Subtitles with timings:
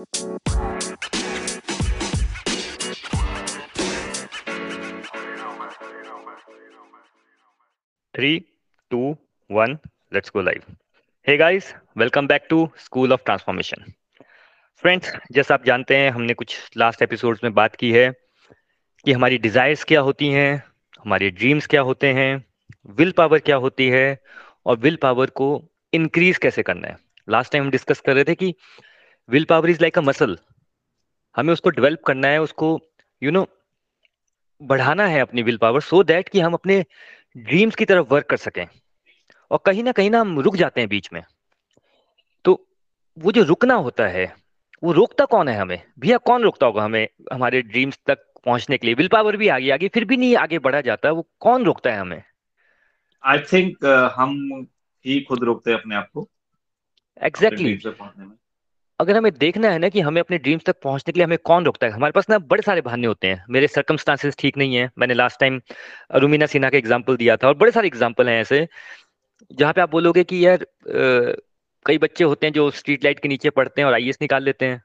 [0.00, 0.08] Three
[8.90, 9.16] two
[9.50, 9.78] one
[10.14, 10.62] let's go live
[11.26, 13.84] hey guys welcome back to school of transformation
[14.82, 18.10] friends जैसा आप जानते हैं, हमने कुछ लास्ट एपिसोड्स में बात की है
[19.06, 20.62] कि हमारी डिज़ायर्स क्या होती हैं,
[21.04, 22.44] हमारे ड्रीम्स क्या होते हैं
[22.90, 24.18] विल पावर क्या होती है,
[24.66, 26.96] और विल पावर को इंक्रीज कैसे करना है।
[27.28, 28.54] लास्ट टाइम हम डिस्कस कर रहे थे कि
[29.28, 30.38] will power is like a muscle
[31.36, 32.80] हमें उसको डेवलप करना है उसको
[33.22, 33.56] यू you नो know,
[34.62, 36.84] बढ़ाना है अपनी विल पावर सो दैट कि हम अपने
[37.36, 38.66] ड्रीम्स की तरफ़ वर्क कर सकें।
[39.50, 41.22] और कहीं ना कहीं ना हम रुक जाते हैं बीच में।
[42.44, 42.66] तो
[43.18, 44.36] वो जो रुकना होता है
[44.82, 45.82] वो रोकता कौन है हमें?
[45.98, 48.94] भैया कौन रोकता होगा हमें हमारे ड्रीम्स तक पहुँचने के लिए?
[48.94, 51.98] विल पावर भी आगे आगे फिर भी नहीं आगे बढ़ा जाता वो कौन रोकता है
[51.98, 52.22] हमें?
[53.24, 54.62] आई थिंक uh, हम
[55.06, 56.28] ही खुद रोकते हैं अपने आप को।
[57.22, 58.30] Exactly exactly.
[59.00, 61.64] अगर हमें देखना है ना कि हमें अपने ड्रीम्स तक पहुँचने के लिए हमें कौन
[61.64, 61.92] रोकता है?
[61.92, 65.40] हमारे पास ना बड़े सारे बहाने होते हैं। मेरे सर्कमस्टांसेस ठीक नहीं है। मैंने लास्ट
[65.40, 65.60] टाइम
[66.16, 68.66] रुमीना सिन्हा का एग्ज़ाम्पल दिया था और बड़े सारे एग्ज़ाम्पल हैं ऐसे,
[69.50, 70.66] जहाँ पे आप बोलोगे कि यार
[71.86, 74.66] कई बच्चे होते हैं जो स्ट्रीट लाइट के नीचे पढ़ते हैं और आई निकाल लेते
[74.66, 74.82] हैं।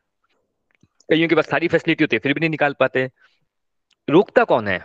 [1.09, 3.09] कईयों के पास सारी फैसिलिटी होती है, फिर भी नहीं निकाल पाते।
[4.07, 4.79] रोकता कौन है?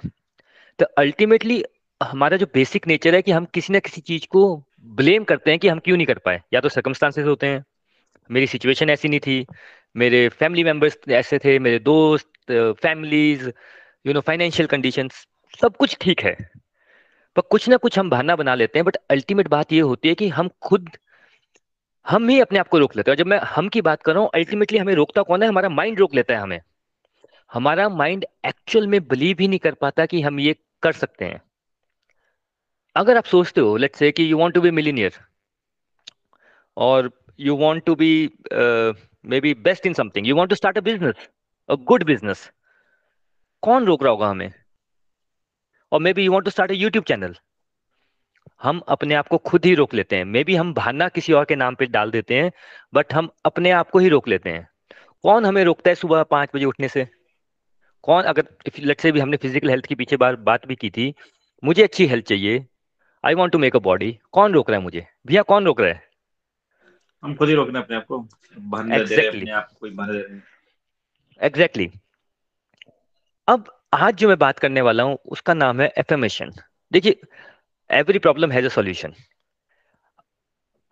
[0.78, 1.62] तो अल्टीमेटली
[2.00, 4.42] हमारा जो बेसिक नेचर है कि हम किसी ना किसी चीज़ को
[4.96, 7.64] ब्लेम करते हैं कि हम क्यों नहीं कर पाए। या तो सर्कमस्टांसेस होते हैं
[8.30, 9.46] मेरी सिचुएशन ऐसी नहीं थी।
[9.96, 13.48] मेरे फैमिली मेंबर्स ऐसे थे, मेरे दोस्त families
[14.06, 15.26] you know financial conditions
[15.62, 16.36] सब कुछ ठीक है।
[17.36, 20.14] पर कुछ ना कुछ हम बहाना बना लेते हैं बट अल्टीमेट बात ये होती है
[20.14, 20.90] कि हम खुद,
[22.06, 24.22] हम ही अपने आप को रोक लेते हैं। जब मैं हम की बात कर रहा
[24.22, 25.48] हूँ अल्टीमेटली हमें रोकता कौन है?
[25.48, 26.60] हमारा माइंड रोक लेता है हमें।
[27.50, 31.40] हमारा माइंड एक्चुअल में बिलीव ही नहीं कर पाता कि हम ये कर सकते हैं।
[32.96, 35.12] अगर आप सोचते हो लेट्स से कि you want to be millionaire
[36.76, 37.10] और
[37.46, 38.12] you want to be
[38.52, 38.92] uh,
[39.24, 40.26] maybe best in something.
[40.30, 41.28] You want to start a business
[41.68, 42.48] a good business.
[43.62, 44.52] कौन रोक रहा होगा हमें?
[45.92, 47.34] और may be you want to start YouTube channel
[48.62, 51.44] हम अपने आप को खुद ही रोक लेते हैं। मे बी हम भाना किसी और
[51.44, 52.50] के नाम पे डाल देते हैं
[52.94, 54.68] बट हम अपने आप को ही रोक लेते हैं।
[55.22, 57.06] कौन हमें रोकता है सुबह पाँच बजे उठने से?
[58.04, 61.12] कौन अगर लेट से भी हमने फ़िज़िकल हेल्थ की पीछे बार बात भी की थी
[61.62, 62.66] मुझे अच्छी हेल्थ चाहिए।
[63.24, 65.06] I want to make a body कौन रोक रहा है मुझे?
[65.26, 66.09] भैया कौन रोक रहा है?
[67.22, 69.28] हम खुद ही रोकने अपने आप को। exactly.
[69.28, 69.86] अपने आप को
[71.40, 71.88] एग्जैक्टली exactly.
[73.48, 73.64] अब
[73.94, 76.52] आज जो मैं बात करने वाला हूँ उसका नाम है एफर्मेशन
[76.92, 77.20] देखिए
[77.90, 79.14] every problem has a solution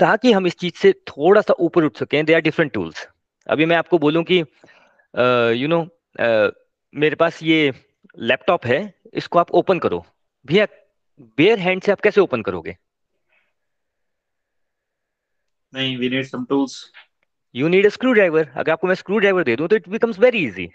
[0.00, 3.06] ताकि हम इस चीज़ से थोड़ा सा ऊपर उठ सकें दे आर डिफरेंट टूल्स
[3.46, 4.38] अभी मैं आपको बोलूँ कि
[5.62, 5.80] यू नो
[6.94, 7.72] मेरे पास ये
[8.18, 8.80] लैपटॉप है
[9.14, 10.04] इसको आप ओपन करो।
[10.46, 10.66] भैया
[11.38, 12.76] बेयर हैंड से आप कैसे ओपन करोगे?
[15.74, 16.92] नहीं we need some tools
[17.54, 20.46] you need a screwdriver अगर आपको मैं स्क्रू ड्राइवर दे दूँ तो इट बिकम्स वेरी
[20.46, 20.68] इजी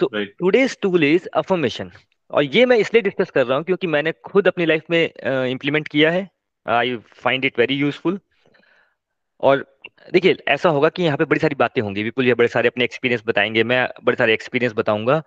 [0.00, 1.90] तो टुडेस टूल इज़ अफर्मेशन
[2.30, 5.02] और ये मैं इसलिए डिस्कस कर रहा हूँ क्योंकि मैंने खुद अपनी लाइफ में
[5.46, 6.28] इंप्लीमेंट uh, किया है।
[6.66, 8.18] I find it very useful
[9.40, 9.64] और
[10.12, 12.84] देखिए ऐसा होगा कि यहाँ पे बड़ी सारी बातें होंगी। बिल्कुल ये बड़े सारे अपने
[12.84, 15.22] एक्सपीरियंस बताएँगे। मैं बड़े सारे एक्सपीरियंस बताऊँगा।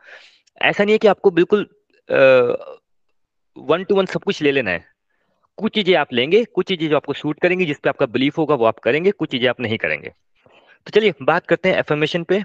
[0.62, 1.68] ऐसा नहीं है कि आपको बिल्कुल
[3.58, 4.93] वन टू वन सब कुछ ले लेना है।
[5.58, 8.56] कुछ चीज़ें आप लेंगे कुछ चीज़ें जो आपको शूट करेंगी जिस पे आपका बिलीफ होगा
[8.56, 12.44] वो आप करेंगे कुछ चीज़ें आप नहीं करेंगे। तो चलिए बात करते हैं एफर्मेशन पे।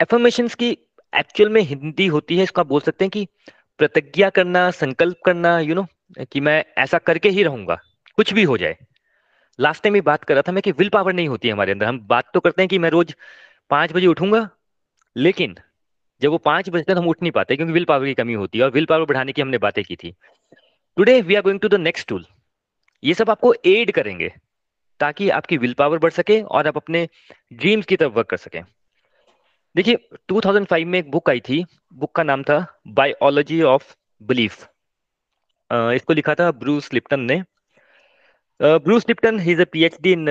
[0.00, 0.70] एफर्मेशन की
[1.12, 3.26] एक्चुअल में हिंदी होती है इसको आप बोल सकते हैं कि
[3.80, 7.78] प्रतिज्ञा करना संकल्प करना यू you नो know, कि मैं ऐसा करके ही रहूँगा
[8.18, 8.76] कुछ भी हो जाए।
[9.58, 11.72] लास्ट टाइम ये बात कर रहा था मैं कि विल पावर नहीं होती है हमारे
[11.72, 13.14] अंदर। हम बात तो करते हैं कि मैं रोज
[13.70, 14.48] पाँच बजे उठूँगा
[15.16, 15.54] लेकिन
[16.22, 18.58] जब वो पाँच बजे तक हम उठ नहीं पाते क्योंकि विल पावर की कमी होती
[18.58, 20.14] है और विल पावर बढ़ाने की हमने बातें की थी।
[20.96, 22.24] Today we are going to the next tool
[23.02, 24.28] ये सब आपको एड करेंगे,
[25.00, 27.06] ताकि आपकी विल पावर बढ़ सके और आप अपने
[27.52, 28.62] ड्रीम्स की तरफ़ वर्क कर सकें।
[29.74, 29.96] देखिए
[30.28, 34.62] 2005 में एक बुक आई थी। बुक का नाम था बायोलॉजी ऑफ़ बिलीफ
[35.70, 37.42] इसको लिखा था ब्रूस लिप्टन ने।
[38.60, 40.26] Bruce Lipton is a PhD in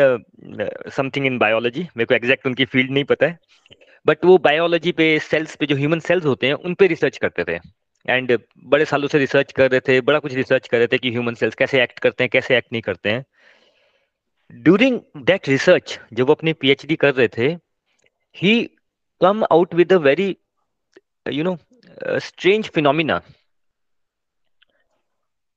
[0.91, 3.38] something in biology मेरे को एग्जैक्ट उनकी फ़ील्ड नहीं पता है।
[4.06, 7.44] बट वो बायोलॉजी पे सेल्स पे, जो ह्यूमन सेल्स होते हैं, उन पे रिसर्च करते
[7.44, 7.60] थे।
[8.05, 11.11] एंड बड़े सालों से रिसर्च कर रहे थे, बड़ा कुछ रिसर्च कर रहे थे कि
[11.11, 13.25] ह्यूमन सेल्स कैसे एक्ट करते हैं, कैसे एक्ट नहीं करते हैं।
[14.51, 17.47] ड्यूरिंग दैट रिसर्च जब वो अपनी पीएचडी कर रहे थे
[18.35, 18.63] he
[19.21, 20.35] come out with a very
[21.31, 21.57] you know
[22.19, 23.21] strange phenomena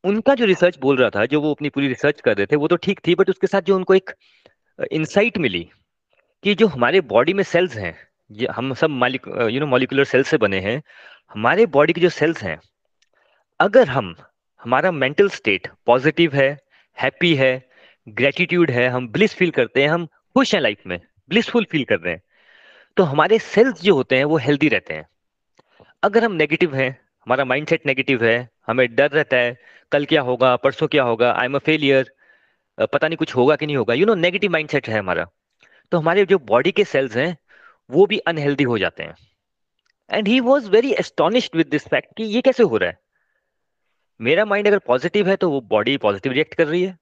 [0.05, 2.69] उनका जो रिसर्च बोल रहा था, जो वो अपनी पूरी रिसर्च कर रहे थे, वो
[2.69, 4.11] तो ठीक थी बट उसके साथ जो उनको एक
[4.93, 5.69] इंसाइट मिली
[6.45, 7.95] कि जो हमारे बॉडी में सेल्स हैं
[8.51, 8.91] हम सब
[9.51, 10.83] यू नो मॉलिकुलर सेल से बने हैं
[11.37, 12.59] हमारे बॉडी के जो सेल्स हैं,
[13.61, 14.15] अगर हम,
[14.63, 16.49] हमारा मेंटल स्टेट पॉजिटिव है
[16.99, 17.51] हैप्पी है
[18.07, 20.99] ग्रेटिट्यूड है, हम ब्लिस फील करते हैं, हम खुश हैं लाइफ में
[21.31, 22.23] ब्लिसफुल फील कर रहे हैं
[22.97, 25.07] तो हमारे सेल्स जो होते हैं वो हेल्दी रहते हैं।
[26.03, 26.91] अगर हम नेगेटिव हैं,
[27.27, 29.57] हमारा माइंडसेट नेगेटिव है, हमें डर रहता है,
[29.93, 32.13] कल क्या होगा, परसों क्या होगा आई एम अ फेलियर
[32.79, 35.27] पता नहीं कुछ होगा कि नहीं होगा यू नो नेगेटिव माइंडसेट है हमारा।
[35.93, 37.37] तो हमारे जो बॉडी के सेल्स हैं,
[37.91, 39.15] वो भी अनहेल्दी हो जाते हैं।
[40.11, 42.99] And he was very astonished with this fact कि ये कैसे हो रहा है?
[44.21, 46.97] मेरा माइंड अगर पॉजिटिव है तो वो बॉडी पॉजिटिव रिएक्ट कर रही है।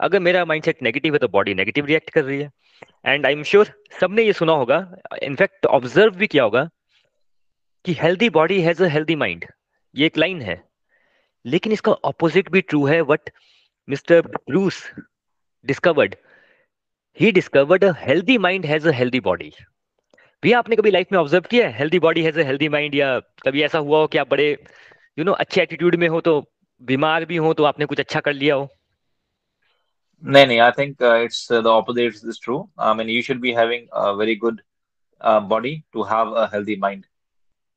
[0.00, 2.50] अगर मेरा माइंडसेट नेगेटिव है तो बॉडी नेगेटिव रिएक्ट कर रही है।
[3.06, 4.78] एंड आई एम श्योर सबने ये सुना होगा।
[5.22, 6.68] इनफैक्ट ऑब्ज़र्व भी किया होगा
[7.84, 9.44] कि healthy body has a healthy mind
[9.94, 10.62] ये एक लाइन है।
[11.44, 13.30] लेकिन इसका ऑपोजिट भी ट्रू है। What
[13.88, 14.82] mister Bruce
[15.64, 16.14] discovered
[17.20, 19.52] he discovered a healthy mind has a healthy body
[20.42, 21.78] भैया आपने कभी लाइफ में ऑब्ज़र्व किया है?
[21.78, 24.50] Healthy body has healthy mind या कभी ऐसा हुआ हो कि आप बड़े
[25.18, 26.40] यू नो अच्छे एटीट्यूड में हो तो
[26.82, 28.68] बीमार भी हो तो आपने कुछ अच्छा कर लिया हो?
[30.22, 33.86] नहीं नहीं I think it's the opposite is true I mean you should be having
[33.94, 34.60] a very good
[35.48, 37.04] body to have a healthy mind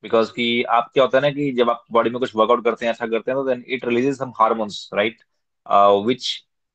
[0.03, 0.45] because कि
[0.77, 3.07] आप क्या होता है ना कि जब आप बॉडी में कुछ वर्कआउट करते हैं अच्छा
[3.07, 5.23] करते हैं तो then it releases some hormones right
[6.05, 6.27] which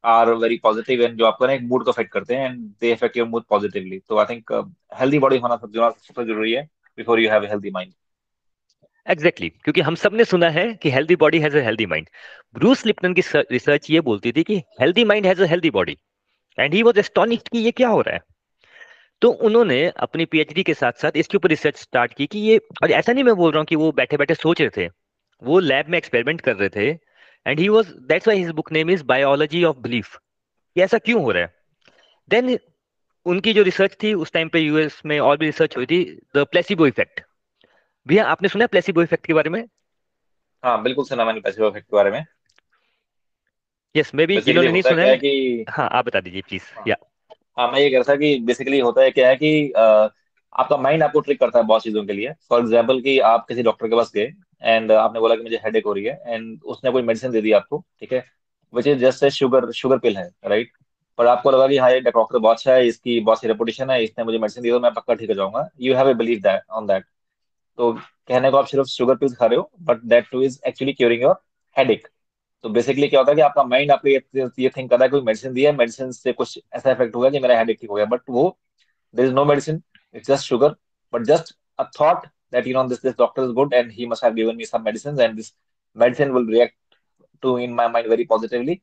[0.06, 2.92] are very positive and जो आपका ना एक मूड को अफेक्ट करते हैं and they
[2.92, 4.52] affect your mood positively तो आई थिंक
[5.00, 6.62] हेल्दी बॉडी होना सबसे ज़रूरी है
[6.98, 7.92] before you have a healthy mind
[9.08, 12.06] exactly exactly, क्योंकि हम सबने सुना है कि healthy body has a healthy mind
[12.54, 15.96] Bruce Lipton की रिसर्च ये बोलती थी कि healthy mind has a healthy body
[16.58, 18.20] and he was astonished कि ये क्या हो रहा है?
[19.22, 22.90] तो उन्होंने अपनी पीएचडी के साथ साथ इसके ऊपर रिसर्च स्टार्ट की कि ये और
[22.90, 24.88] ऐसा नहीं मैं बोल रहा हूँ कि वो बैठे बैठे सोच रहे थे।
[25.42, 26.92] वो लैब में एक्सपेरिमेंट कर रहे थे।
[27.46, 30.16] And he was that's why his book name is biology of belief
[30.76, 31.54] ये ऐसा क्यों हो रहा है?
[32.28, 32.58] देन
[33.26, 36.02] उनकी जो रिसर्च थी उस टाइम पे यूएस में और भी रिसर्च हुई थी
[36.36, 37.20] द प्लेसिबो इफ़ेक्ट
[38.06, 39.64] भैया आपने सुना प्लेसिबो इफ़ेक्ट के बारे में?
[40.62, 42.24] हाँ बिल्कुल सुना मैंने प्लेसिबो इफ़ेक्ट के बारे में।
[43.94, 46.96] यस मे बी जिन्होंने नहीं सुना है। कि हाँ आप बता दीजिए प्लीज़ हाँ, या
[47.58, 49.72] हाँ मैं ये कह रहा था कि बेसिकली होता है क्या है कि
[50.56, 53.62] आपका माइंड आपको ट्रिक करता है बहुत चीज़ों के लिए। फॉर एग्ज़ाम्पल कि आप किसी
[53.62, 54.32] डॉक्टर के पास गए
[54.64, 57.52] एंड आपने बोला कि मुझे हेडेक हो रही है एंड उसने कोई मेडिसिन दे दी
[57.52, 58.24] आपको, ठीक है?
[58.72, 60.70] Which is just a sugar sugar pill है राइट
[61.18, 64.02] पर आपको लगा कि हाँ ये डॉक्टर बहुत अच्छा है, इसकी बहुत सी रेपुटेशन है,
[64.04, 66.62] इसने मुझे मेडिसिन दी तो मैं पक्का ठीक हो जाऊँगा। You have a believe that
[66.70, 67.04] on that
[67.78, 70.92] तो कहने को आप सिर्फ़ शुगर पिल्स खा रहे हो but that too is actually
[70.92, 71.34] curing your
[71.76, 72.08] headache
[72.64, 74.20] तो बेसिकली क्या होता है कि आपका माइंड आपको ये
[74.58, 77.30] ये थिंक रहा है, कोई मेडिसिन दिया है मेडिसिन से कुछ ऐसा इफ़ेक्ट हो गया
[77.30, 78.56] कि मेरा हेडेक ठीक हो गया बट वो
[79.14, 79.82] there is no medicine
[80.16, 80.74] it's just sugar
[81.12, 84.24] but just a thought that you know this this doctor is good and he must
[84.24, 85.48] have given me some medicines and this
[85.96, 86.76] medicine will react
[87.42, 88.76] to in my mind very positively.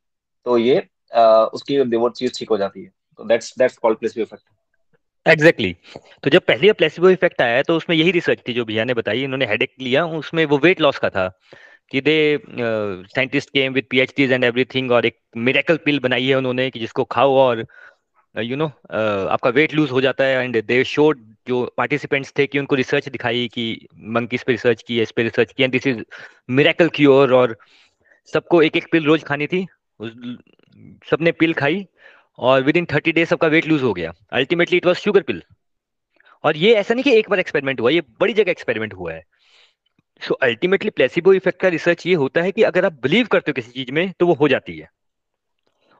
[0.46, 0.76] तो ये
[1.12, 5.72] uh, उसकी वो चीज़ ठीक हो जाती है। तो that's that's called placebo effect exactly
[5.74, 6.20] exactly.
[6.24, 9.24] तो जब पहले प्लेसिबो इफ़ेक्ट आया तो उसमें यही रिसर्च थी जो भैया ने बताई।
[9.24, 11.28] इन्होंने हेडेक लिया उसमें वो वेट लॉस का था।
[11.92, 12.40] कि they
[13.16, 17.04] scientist came with PhDs and everything और एक मिरेकल पिल बनाई है उन्होंने कि जिसको
[17.16, 17.66] खाओ और
[18.36, 22.34] यू uh, नो uh, आपका वेट लूज हो जाता है एंड दे शोड जो पार्टिसिपेंट्स
[22.38, 23.66] थे कि उनको रिसर्च दिखाई कि
[24.16, 26.02] मंकीज पे रिसर्च की इस पे रिसर्च की and this is
[26.50, 27.56] miracle cure और
[28.34, 29.66] सबको एक एक पिल रोज खानी थी।
[31.10, 31.86] सबने पिल खाई
[32.40, 35.44] और विद इन थर्टी डेज़ सबका वेट लूज हो गया। Ultimately it was sugar pill
[36.44, 39.24] और ये ऐसा नहीं कि एक बार एक्सपेरिमेंट हुआ ये बड़ी जगह एक्सपेरिमेंट हुआ है।
[40.22, 43.54] सो अल्टीमेटली प्लेसिबो इफ़ेक्ट का रिसर्च ये होता है कि अगर आप बिलीव करते हो
[43.54, 44.90] किसी चीज़ में तो वो हो जाती है।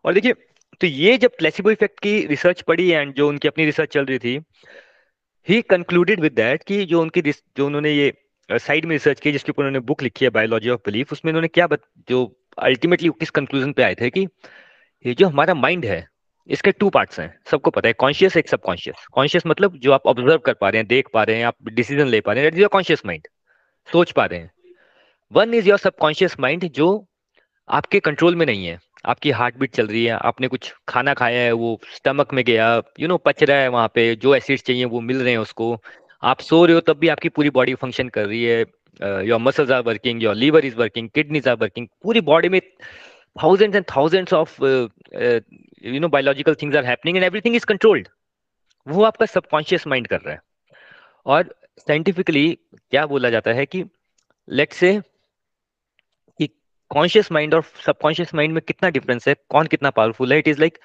[0.06, 0.34] और देखिए
[0.82, 4.20] तो ये जब प्लेसिबो इफ़ेक्ट की रिसर्च पड़ी एंड जो उनकी अपनी रिसर्च चल रही
[4.20, 4.40] थी
[5.48, 8.14] ही कंक्लूडेड विद दैट कि जो उनकी जो उन्होंने ये
[8.50, 11.48] साइड में रिसर्च की जिसके ऊपर उन्होंने बुक लिखी है बायोलॉजी ऑफ़ बिलीफ उसमें उन्होंने
[11.48, 14.28] क्या बत, जो अल्टीमेटली किस कंक्लूजन पे आए थे कि
[15.06, 16.08] ये जो हमारा माइंड है
[16.50, 20.38] इसके टू पार्ट्स हैं। सबको पता है कॉन्शियस एक सबकॉन्शियस कॉन्शियस मतलब जो आप ऑब्ज़र्व
[20.38, 23.06] कर पा रहे हैं देख पा रहे हैं आप डिसीज़न ले पा रहे हैं कॉन्शियस
[23.06, 23.28] माइंड
[23.88, 24.52] सोच पा रहे हैं।
[25.32, 26.88] One is your subconscious mind जो
[27.70, 31.40] आपके कंट्रोल में नहीं है। आपकी हार्ट बीट चल रही है आपने कुछ खाना खाया
[31.40, 34.86] है वो स्टमक में गया यू नो पच रहा है वहाँ पे जो एसिड्स चाहिए
[34.86, 35.82] वो मिल रहे हैं उसको
[36.24, 38.66] आप सो रहे हो तब भी आपकी पूरी बॉडी फ़ंक्शन कर रही है
[39.04, 42.62] your muscles are working your liver is working kidneys are working पूरी बॉडी में
[43.42, 45.40] thousands of uh, uh,
[45.86, 48.08] you know biological things are happening and everything is controlled
[48.88, 50.40] वो आपका सबकॉन्शियस माइंड कर रहा है।
[51.26, 52.58] और साइंटिफिकली
[52.92, 53.84] क्या बोला जाता है कि
[54.50, 55.02] लेट से
[56.94, 60.40] कॉन्शियस माइंड और सबकॉन्शियस माइंड में कितना डिफरेंस है, कौन कितना पावरफुल है?
[60.40, 60.78] It is like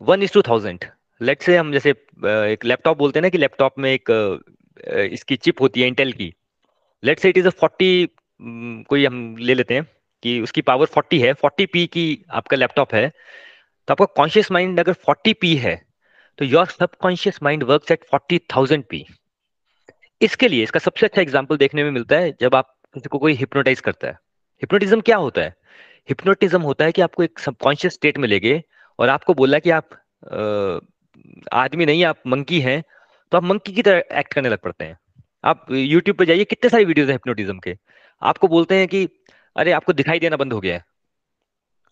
[0.00, 0.84] one is two thousand
[1.20, 4.10] let say हम जैसे एक लैपटॉप बोलते हैं ना कि लैपटॉप में एक
[5.12, 6.32] इसकी चिप होती है इंटेल की।
[7.02, 8.08] लेट से इट इज़ अ फोर्टी
[8.88, 9.86] कोई हम ले लेते हैं
[10.22, 14.80] कि उसकी पावर 40 है 40 पी की आपका लैपटॉप है। तो आपका कॉन्शियस माइंड
[14.80, 15.74] अगर 40 पी है
[16.38, 19.04] तो your subconscious mind work at forty thousand P
[20.20, 23.34] इसके लिए, इसका सबसे अच्छा एग्ज़ाम्पल देखने में मिलता है जब आप किसी को कोई
[23.34, 24.18] हिप्नोटाइज करता है।
[24.62, 25.54] हिप्नोटिज्म क्या होता है?
[26.08, 28.62] हिप्नोटिज्म होता है कि आपको एक सबकॉन्शियस स्टेट में लेगे
[28.98, 29.90] और आपको बोला कि आप
[31.54, 32.82] आदमी नहीं आप मंकी हैं
[33.32, 34.98] तो आप मंकी की तरह एक्ट करने लग पड़ते हैं।
[35.44, 37.76] आप यूट्यूब पर जाइए कितने सारे वीडियोस हैं हिप्नोटिज्म के?
[38.22, 39.08] आपको बोलते हैं कि
[39.56, 40.84] अरे आपको दिखाई देना बंद हो गया है।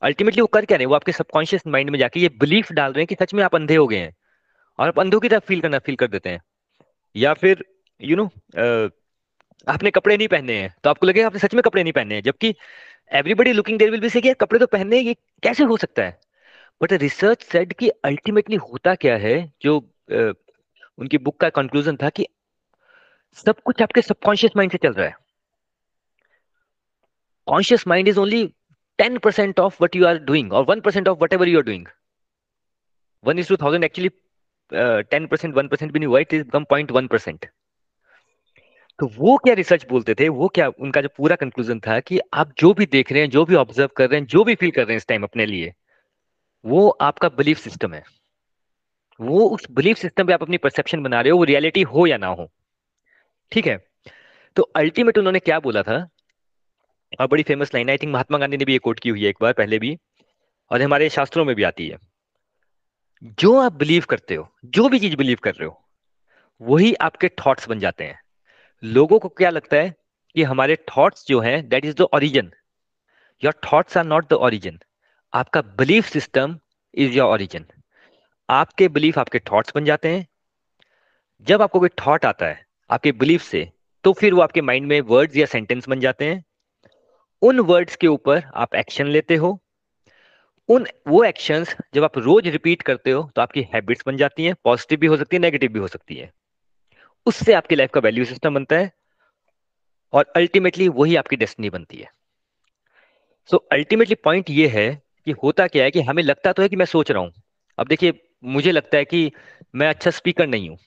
[0.03, 0.89] अल्टीमेटली वो कर क्या रहे हैं?
[0.89, 3.55] वो आपके सबकॉन्शियस माइंड में जाके ये बिलीफ डाल रहे हैं कि सच में आप
[3.55, 4.15] अंधे हो गए हैं
[4.79, 6.41] और आप अंधों की तरह फील करना फील कर देते हैं।
[7.17, 7.65] या फिर
[8.01, 8.91] यू you नो know,
[9.67, 12.23] आपने कपड़े नहीं पहने हैं तो आपको लगेगा आपने सच में कपड़े नहीं पहने हैं
[12.23, 12.55] जबकि
[13.11, 16.19] everybody looking there will be से कपड़े तो पहनने ये कैसे हो सकता है?
[16.81, 19.79] बट रिसर्च सेड कि अल्टीमेटली होता क्या है जो
[20.13, 20.35] uh,
[20.99, 22.27] उनकी बुक का कंक्लूजन था कि
[23.37, 25.15] सब कुछ आपके सबकॉन्शियस माइंड से चल रहा है।
[27.47, 28.45] Conscious mind is only
[28.99, 31.87] ten percent of what you are doing और one percent of whatever you are doing
[33.25, 34.09] one is two thousand actually
[35.11, 37.47] ten percent one percent भी नहीं हुआ it is become point one percent
[38.99, 40.29] तो वो क्या research बोलते थे?
[40.29, 43.45] वो क्या उनका जो पूरा कंक्लूजन था कि आप जो भी देख रहे हैं, जो
[43.45, 45.75] भी ऑब्ज़र्व कर रहे हैं, जो भी फील कर रहे हैं इस टाइम अपने लिए,
[46.65, 48.05] वो आपका बिलीफ सिस्टम है।
[49.21, 52.17] वो उस बिलीफ सिस्टम पे आप अपनी परसेप्शन बना रहे हो, वो रियलिटी हो या
[52.17, 52.51] ना हो।
[53.53, 53.87] ठीक है?
[54.57, 56.09] तो अल्टीमेट उन्होंने क्या बोला था?
[57.21, 59.29] और बड़ी famous line I think Mahatma Gandhi ने भी ये कोट की हुई है
[59.29, 59.99] एक बार पहले भी,
[60.71, 61.99] और हमारे शास्त्रों में भी आती है।
[63.25, 65.85] जो आप बिलीव करते हो, जो भी चीज़ बिलीव कर रहे हो,
[66.61, 68.21] वही आपके थॉट्स बन जाते हैं।
[68.83, 69.95] लोगों को क्या लगता है
[70.37, 72.51] कि हमारे थॉट्स जो हैं that is the origin
[73.43, 74.79] your thoughts are not the origin
[75.33, 76.59] आपका belief system
[76.95, 77.67] is your origin
[78.49, 80.27] आपके बिलीफ आपके थॉट्स बन जाते हैं।
[81.47, 83.71] जब आपको कोई थॉट आता है, आपके बिलीफ से
[84.05, 86.45] तो फिर वो आपके माइंड में वर्ड्स या सेंटेंस बन जाते हैं।
[87.43, 89.59] उन वर्ड्स के ऊपर आप एक्शन लेते हो।
[90.69, 94.55] उन, वो एक्शंस जब आप रोज रिपीट करते हो तो आपकी हैबिट्स बन जाती हैं
[94.65, 96.33] पॉजिटिव भी हो सकती है नेगेटिव भी हो सकती है।
[97.27, 98.93] उससे आपकी लाइफ का वैल्यू सिस्टम बनता है
[100.13, 102.11] और अल्टीमेटली वही आपकी डेस्टिनी बनती है।
[103.51, 106.77] सो अल्टीमेटली पॉइंट ये है कि होता क्या है कि हमें लगता तो है कि
[106.77, 107.33] मैं सोच रहा हूँ।
[107.79, 108.13] अब देखिए,
[108.45, 109.31] मुझे लगता है कि
[109.75, 110.79] मैं अच्छा स्पीकर नहीं हूँ।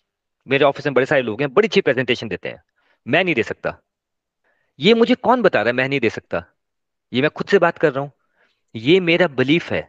[0.47, 2.61] मेरे ऑफ़िस में बड़े सारे लोग हैं, बड़ी अच्छी प्रेजेंटेशन देते हैं।
[3.07, 3.77] मैं नहीं दे सकता।
[4.79, 5.73] ये मुझे कौन बता रहा है?
[5.73, 6.43] मैं नहीं दे सकता।
[7.13, 8.11] ये मैं खुद से बात कर रहा हूँ।
[8.75, 9.87] ये मेरा बिलीफ है।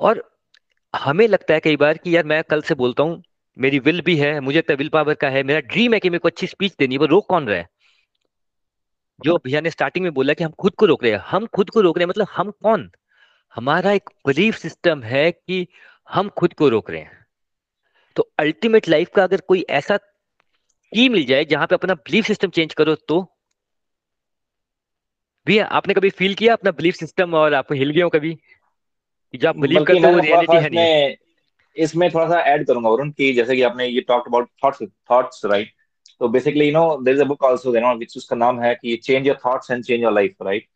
[0.00, 0.38] और
[0.96, 3.22] हमें लगता है कई बार कि यार, मैं कल से बोलता हूँ
[3.58, 6.28] मेरी विल भी है मुझे विल पावर का है मेरा ड्रीम है कि मेरे को
[6.28, 7.68] अच्छी स्पीच देनी है वो रोक कौन रहा है?
[9.24, 11.70] जो भैया ने स्टार्टिंग में बोला कि हम खुद को रोक रहे हैं हम खुद
[11.70, 12.90] को रोक रहे हैं मतलब हम कौन?
[13.54, 15.66] हमारा एक बिलीफ सिस्टम है कि
[16.10, 17.26] हम खुद को रोक रहे हैं।
[18.16, 19.96] तो अल्टीमेट लाइफ का अगर कोई ऐसा
[20.94, 23.36] की मिल जाए जहाँ पे अपना बिलीफ सिस्टम चेंज करो तो?
[25.46, 28.34] भैया आपने कभी फील किया अपना बिलीफ सिस्टम और आप हिल गए हो कभी?
[29.32, 31.25] कि जो आप बिलीव करते हो रियलिटी है नहीं।
[31.76, 35.42] इसमें थोड़ा सा ऐड करूँगा वरुण कि जैसे कि आपने ये talked about thoughts thoughts
[35.44, 35.72] right
[36.20, 38.74] तो basically you know there is a book also there no which उसका नाम है
[38.74, 40.66] कि change your thoughts and change your life right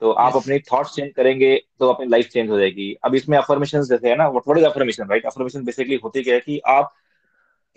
[0.00, 3.82] तो आप अपने थॉट्स चेंज करेंगे तो अपनी लाइफ चेंज हो जाएगी। अब इसमें अफर्मेशन
[3.82, 6.92] जैसे है ना what is affirmation right affirmation basically होती क्या है कि आप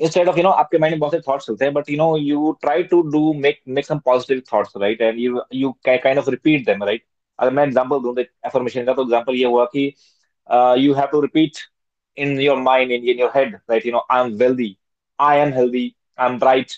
[0.02, 2.18] instead of you know आपके माइंड में बहुत से थॉट्स चलते हैं but you know
[2.18, 6.30] you try to do make make some positive thoughts right and you you kind of
[6.30, 7.04] repeat them right
[7.40, 9.94] अगर मैं एग्जांपल दूँ एफर्मेशन का तो एग्जांपल ये हुआ कि
[10.78, 11.52] you have to repeat
[12.18, 14.78] in your mind in, in your head right you know i'm wealthy
[15.20, 16.78] i am healthy i'm bright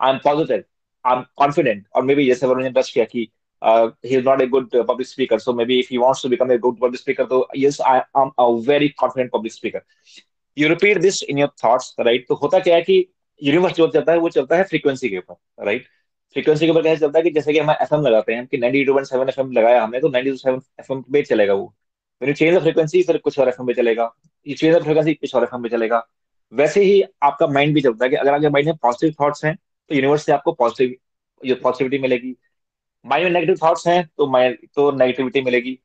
[0.00, 0.64] i'm positive
[1.04, 3.30] i'm confident or maybe yes everyone in industry ki,
[3.62, 6.50] uh, he's not a good uh, public speaker so maybe if he wants to become
[6.50, 9.82] a good public speaker so yes i am a very confident public speaker
[10.58, 12.94] you repeat this in your thoughts right तो होता क्या है कि
[13.42, 15.86] universe जो चलता है वो चलता है फ्रीक्वेंसी के ऊपर राइट
[16.32, 18.84] फ्रीक्वेंसी के ऊपर कैसे चलता है कि जैसे कि हम एफएम लगाते हैं कि ninety
[18.84, 21.74] two point seven F लगाया हमने तो नाइनटी टू सेवन एफ़ पे चलेगा वो
[22.20, 24.04] you change the frequency फिर कुछ और एफएम पे चलेगा
[24.46, 26.06] ये द फ्रीक्वेंसी कुछ और एफएम पे चलेगा?
[26.52, 29.54] वैसे ही आपका माइंड भी चलता है कि अगर आपके माइंड में पॉजिटिव थॉट्स हैं
[29.56, 32.34] तो यूनिवर्स से आपको पॉजिटिव पॉजिटिविटी मिलेगी।
[33.04, 34.26] माइंड में नेगेटिव थॉट्स हैं तो
[34.74, 35.78] तो नेगेटिविटी मिलेगी।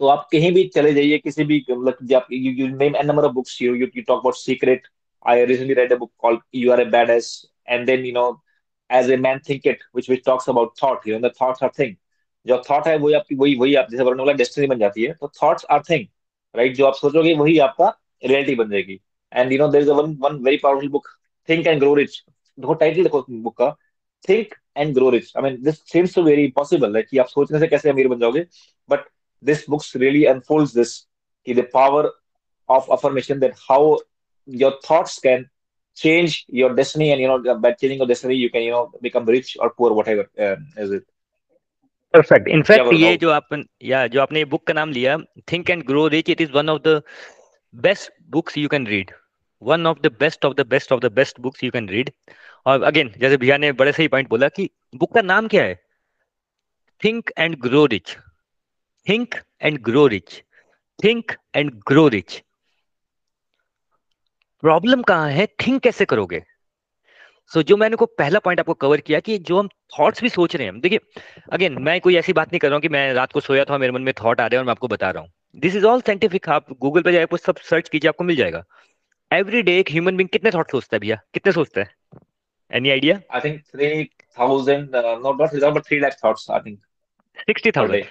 [0.00, 3.60] तो आप कहीं भी चले जाइए, किसी भी मतलब you name an number of books
[3.62, 4.86] you you talk about secret
[5.26, 7.30] I recently read a book called you are a badass
[7.68, 8.26] and then you know
[8.90, 11.70] as a man think it which which talks about thought you know the thoughts are
[11.78, 11.94] thing
[12.46, 15.32] जो thought है वही आपकी, वही वही आप जैसे बोला destiny बन जाती है तो
[15.42, 16.06] थॉट्स आर थिंग
[16.58, 17.88] राइट जो आप सोचोगे वही आपका
[18.24, 19.00] रियलिटी बन जाएगी
[19.32, 21.08] and you know there one one very powerful book
[21.48, 23.70] think and grow rich देखो टाइटल देखो बुक का.
[24.28, 27.58] Think and grow rich I mean this seems to very possible है कि आप सोचने
[27.58, 28.44] से कैसे अमीर बन जाओगे.
[28.88, 29.04] But
[29.42, 30.96] this books really unfold this
[31.46, 32.10] कि the power
[32.68, 33.96] of affirmation that how
[34.48, 35.46] your thoughts can
[35.96, 39.28] change your destiny and you know by changing your destiny you can you know become
[39.30, 41.04] rich और poor whatever is it
[42.18, 45.16] perfect in fact ये जो आप या जो आपने book का नाम लिया
[45.52, 47.02] think and grow rich it is one of the
[47.74, 49.10] best books you can read
[49.62, 52.10] one of the best of the best of the best books you can read
[52.66, 55.74] और अगेन जैसे भैया ने बड़े सही पॉइंट बोला कि बुक का नाम क्या है?
[57.04, 58.16] Think and grow rich
[59.08, 60.42] think and grow rich
[61.04, 62.42] think and grow rich
[64.62, 65.46] problem कहाँ है?
[65.46, 66.42] थिंक कैसे करोगे?
[67.54, 70.28] सो so, जो मैंने को पहला पॉइंट आपको कवर किया कि जो हम थॉट्स भी
[70.28, 70.98] सोच रहे हैं देखिए
[71.52, 73.78] अगेन मैं कोई ऐसी बात नहीं कर रहा हूँ कि मैं रात को सोया था
[73.78, 75.86] मेरे मन में थॉट आ रहे हैं और मैं आपको बता रहा हूँ। दिस इज़
[75.86, 78.64] ऑल साइंटिफिक आप गूगल पे जाए सब सर्च कीजिए आपको मिल जाएगा।
[79.32, 81.20] एवरी डे एक ह्यूमन बींग कितने थॉट सोचता है भैया?
[81.34, 81.94] कितने सोचता है?
[82.72, 86.78] Any idea I think three thousand not not but three lakh thoughts I think
[87.38, 88.04] sixty thousand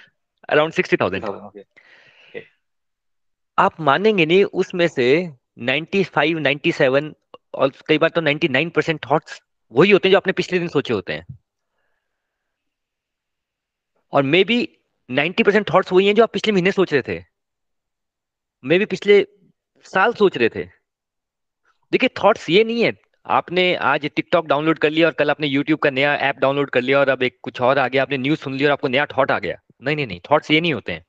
[0.48, 1.24] around sixty thousand
[3.58, 7.12] आप मानेंगे नहीं उसमें से 95, 97
[7.58, 9.40] और कई बार तो 99 परसेंट थॉट्स
[9.72, 11.26] वही होते हैं जो आपने पिछले दिन सोचे होते हैं।
[14.12, 14.78] और मे बी
[15.10, 17.24] 90 परसेंट थॉट्स वही हैं जो आप पिछले महीने सोच रहे थे।
[18.64, 19.26] मे बी पिछले
[19.84, 20.64] साल सोच रहे थे।
[21.92, 22.92] देखिए थॉट्स ये नहीं है।
[23.26, 26.80] आपने आज टिकटॉक डाउनलोड कर लिया और कल आपने यूट्यूब का नया ऐप डाउनलोड कर
[26.80, 29.06] लिया और अब एक कुछ और आ गया, आपने न्यूज़ सुन लिया और आपको नया
[29.06, 31.04] थॉट आ गया। नहीं नहीं नहीं थॉट्स ये नहीं होते हैं।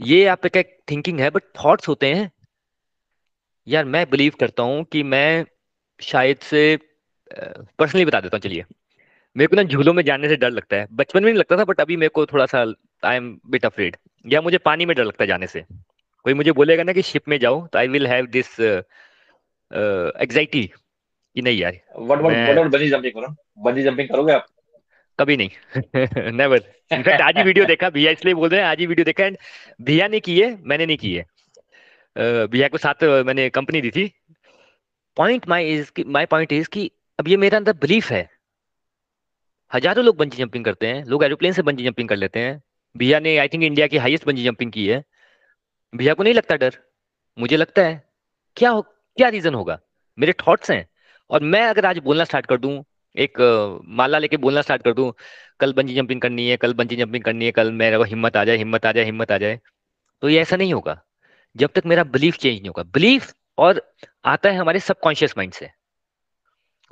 [0.00, 2.32] ये आपका थिंकिंग है बट थॉट्स होते हैं
[3.66, 5.44] यार मैं बिलीव करता हूँ कि मैं
[6.00, 6.78] शायद से
[7.30, 8.64] पर्सनली बता देता हूँ चलिए।
[9.36, 11.64] मेरे को ना झूलों में जाने से डर लगता है। बचपन में नहीं लगता था
[11.64, 15.04] बट अभी मेरे को थोड़ा सा आई एम बिट अफ्रेड या मुझे पानी में डर
[15.04, 15.64] लगता है जाने से।
[16.24, 21.42] कोई मुझे बोलेगा ना कि शिप में जाओ तो I will have this anxiety कि
[21.42, 24.46] नहीं यार व्हाट व्हाट बंजी जंपिंग करो बंजी जंपिंग करोगे आप?
[25.18, 25.50] कभी नहीं।
[26.32, 29.24] नेवर इनफैक्ट आज ही वीडियो देखा भैया इसलिए बोल रहे हैं आज ही वीडियो देखा
[29.24, 29.36] एंड
[29.82, 31.26] भैया ने की है मैंने नहीं की है
[32.16, 34.10] भैया को साथ मैंने कंपनी दी थी।
[35.16, 38.28] Point my is my point is कि, अब ये मेरा अंदर बिलीफ है।
[39.72, 42.62] हज़ारों लोग बंजी जंपिंग करते हैं, लोग एरोप्लेन से बंजी जंपिंग कर लेते हैं।
[42.96, 45.02] भैया ने आई थिंक इंडिया की हाईएस्ट बंजी जंपिंग की है।
[45.92, 46.78] भैया को नहीं लगता डर।
[47.38, 48.02] मुझे लगता है,
[48.56, 49.78] क्या हो, क्या रीजन होगा?
[50.18, 50.86] मेरे थॉट्स हैं।
[51.30, 52.82] और मैं अगर आज बोलना स्टार्ट कर दूँ,
[53.16, 53.38] एक
[53.90, 55.12] माला लेके बोलना स्टार्ट कर दूँ,
[55.60, 58.44] कल बंजी जंपिंग करनी है, कल बंजी जंपिंग करनी है, कल मेरे को हिम्मत आ
[58.44, 59.60] जाए, हिम्मत आ जाए, हिम्मत आ जाए
[60.22, 61.00] तो ये ऐसा नहीं होगा।
[61.56, 63.94] जब तक मेरा बिलीफ चेंज नहीं होगा। बिलीफ और
[64.24, 65.70] आता है हमारे सबकॉन्शियस माइंड से।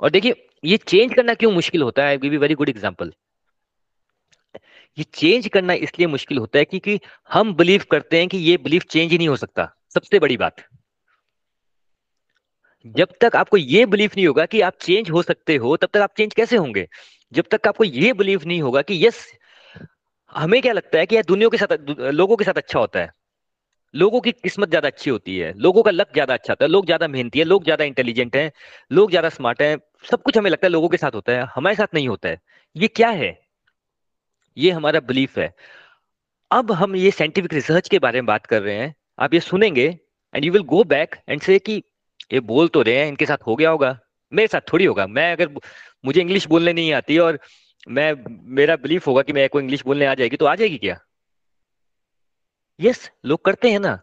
[0.01, 2.17] और देखिए, ये चेंज करना क्यों मुश्किल होता है?
[2.17, 3.13] गिव वेरी गुड एग्जांपल
[4.97, 6.99] ये चेंज करना इसलिए मुश्किल होता है क्योंकि
[7.31, 10.55] हम बिलीव करते हैं कि ये बिलीफ चेंज ही नहीं हो सकता। सबसे बड़ी बात।
[12.85, 15.97] जब तक आपको ये बिलीफ नहीं होगा कि आप चेंज हो सकते हो, तब तक
[15.97, 16.87] आप चेंज कैसे होंगे?
[17.33, 19.27] जब तक आपको ये बिलीफ नहीं होगा कि यस
[20.35, 23.11] हमें क्या लगता है कि यार दुनिया के साथ, लोगों के साथ अच्छा होता है।
[23.93, 26.85] लोगों की किस्मत ज़्यादा अच्छी होती है, लोगों का लक ज़्यादा अच्छा होता है, लोग
[26.85, 28.51] ज़्यादा मेहनती है, लोग ज़्यादा इंटेलिजेंट हैं,
[28.91, 29.77] लोग ज़्यादा स्मार्ट हैं,
[30.11, 32.39] सब कुछ हमें लगता है लोगों के साथ होता है, हमारे साथ नहीं होता है।
[32.75, 33.37] ये क्या है?
[34.57, 35.53] ये हमारा बिलीफ है।
[36.51, 39.85] अब हम ये साइंटिफिक रिसर्च के बारे में बात कर रहे हैं, आप ये सुनेंगे
[40.33, 41.81] and you will go back and say कि
[42.33, 43.97] ये बोल तो रहे हैं, इनके साथ हो गया होगा,
[44.31, 45.49] मेरे साथ थोड़ी होगा, मैं अगर
[46.03, 47.39] मुझे इंग्लिश बोलने नहीं आती और
[47.87, 48.13] मैं,
[48.55, 50.99] मेरा बिलीफ होगा कि मेरे को इंग्लिश बोलने आ जाएगी तो आ जाएगी क्या?
[52.79, 53.99] यस लोग करते हैं ना।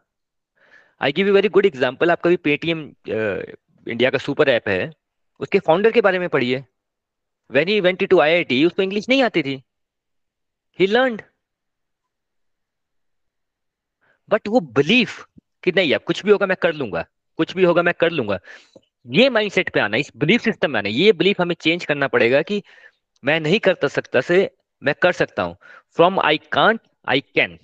[1.00, 4.92] I give you very good example आपका भी पेटीएम इंडिया का सुपर ऐप है।
[5.40, 6.64] उसके फाउंडर के बारे में पढ़िए।
[7.50, 9.62] When he went to I I T उसको इंग्लिश नहीं आती थी।
[10.78, 11.18] ही लर्न
[14.28, 15.24] बट वो बिलीफ
[15.64, 17.04] कि नहीं, अब कुछ भी होगा मैं कर लूँगा।
[17.38, 18.38] कुछ भी होगा मैं कर लूँगा।
[19.06, 22.42] ये माइंडसेट पे आना, इस बिलीफ सिस्टम में आना, ये बिलीफ हमें चेंज करना पड़ेगा
[22.42, 22.62] कि
[23.24, 24.38] मैं नहीं कर सकता से
[24.82, 25.56] मैं कर सकता हूँ।
[25.96, 27.58] From I can't I can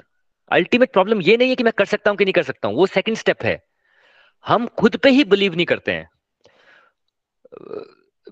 [0.51, 2.77] ultimate problem ये नहीं है कि मैं कर सकता हूँ कि नहीं कर सकता हूँ,
[2.77, 3.61] वो सेकंड स्टेप है।
[4.47, 6.09] हम खुद पे ही बिलीव नहीं करते हैं।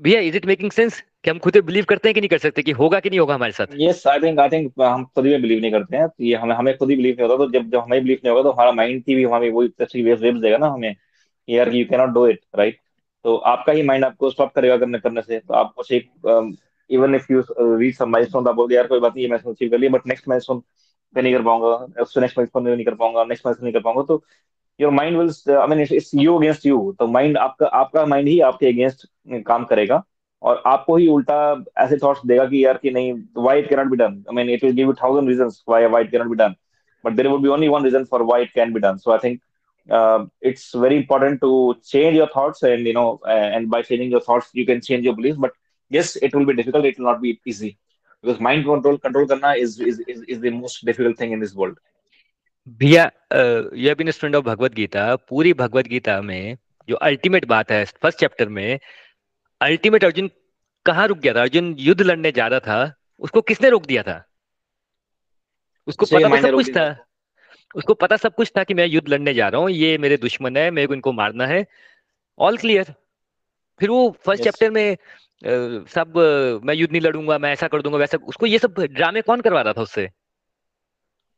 [0.01, 2.63] भैया इज़ इट मेकिंग सेंस कि हम खुद बिलीव करते हैं कि नहीं कर सकते,
[2.63, 3.67] कि होगा कि नहीं होगा हमारे साथ?
[3.79, 6.77] Yes I think I think हम खुद भी बिलीव नहीं करते हैं। ये हमें हमें
[6.79, 9.03] खुद ही बिलीव नहीं होता तो जब जब हमें बिलीव नहीं होगा तो हमारा माइंड
[9.05, 10.95] की भी, हमें वही तरह की वेव्स देगा ना हमें
[11.49, 12.79] यार you can not do it right
[13.25, 16.11] तो आपका ही माइंड आपको स्टॉप करेगा करने करने से। तो आपको एक
[16.91, 17.43] even if you
[17.79, 20.07] reach some milestone आप बोल यार, कोई बात नहीं, ये मैं अचीव कर लिया बट
[20.07, 20.63] नेक्स्ट माइलस्टोन
[21.15, 24.03] पे नहीं कर पाऊँगा उससे नेक्स्ट माइलस्टोन नहीं कर पाऊँगा नेक्स्ट मैच नहीं कर पाऊँगा
[24.09, 24.23] तो
[24.81, 28.39] your mind will I mean it's you against you तो माइंड आपका आपका माइंड ही
[28.51, 29.07] आपके अगेंस्ट
[29.47, 30.03] काम करेगा
[30.43, 31.39] और आपको ही उल्टा
[31.79, 34.51] ऐसे थॉट्स देगा कि यार कि नहीं why it can not be done I mean
[34.51, 36.55] it will give you thousand reasons why why it can not be done
[37.05, 39.19] but there would be only one reason for why it can be done so I
[39.25, 39.41] think
[39.89, 44.11] uh, it's very important to change your thoughts and you know uh, and by changing
[44.11, 45.07] your thoughts you can change
[45.39, 45.53] but
[45.91, 47.79] yes it will be difficult it will not be easy.
[48.25, 51.55] Because mind control control karna is is is, is the most difficult thing in this
[51.55, 51.77] world.
[52.67, 53.05] भैया
[53.77, 55.15] यह been student of Bhagwat Gita.
[55.29, 56.57] पूरी भगवत गीता में
[56.89, 58.79] जो ultimate बात है first chapter में
[59.61, 60.31] ultimate Arjun
[60.87, 61.41] कहाँ रुक गया था?
[61.41, 64.25] अर्जुन युद्ध लड़ने जा रहा था उसको किसने रोक दिया था?
[65.87, 66.87] उसको पता सब कुछ था।
[67.75, 70.57] उसको पता सब कुछ था कि मैं युद्ध लड़ने जा रहा हूँ ये मेरे दुश्मन
[70.57, 71.65] है मेरे को इनको मारना है।
[72.39, 72.95] ऑल क्लियर
[73.81, 74.51] फिर वो फ़र्स्ट yes.
[74.51, 74.97] चैप्टर में
[75.87, 76.13] सब
[76.65, 79.61] मैं युद्ध नहीं लड़ूँगा मैं ऐसा कर दूँगा वैसा उसको ये सब ड्रामे कौन करवा
[79.61, 80.11] रहा था उससे?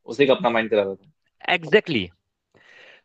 [0.06, 2.16] उसी का अपना माइंड करा रहा था। Exactly exactly.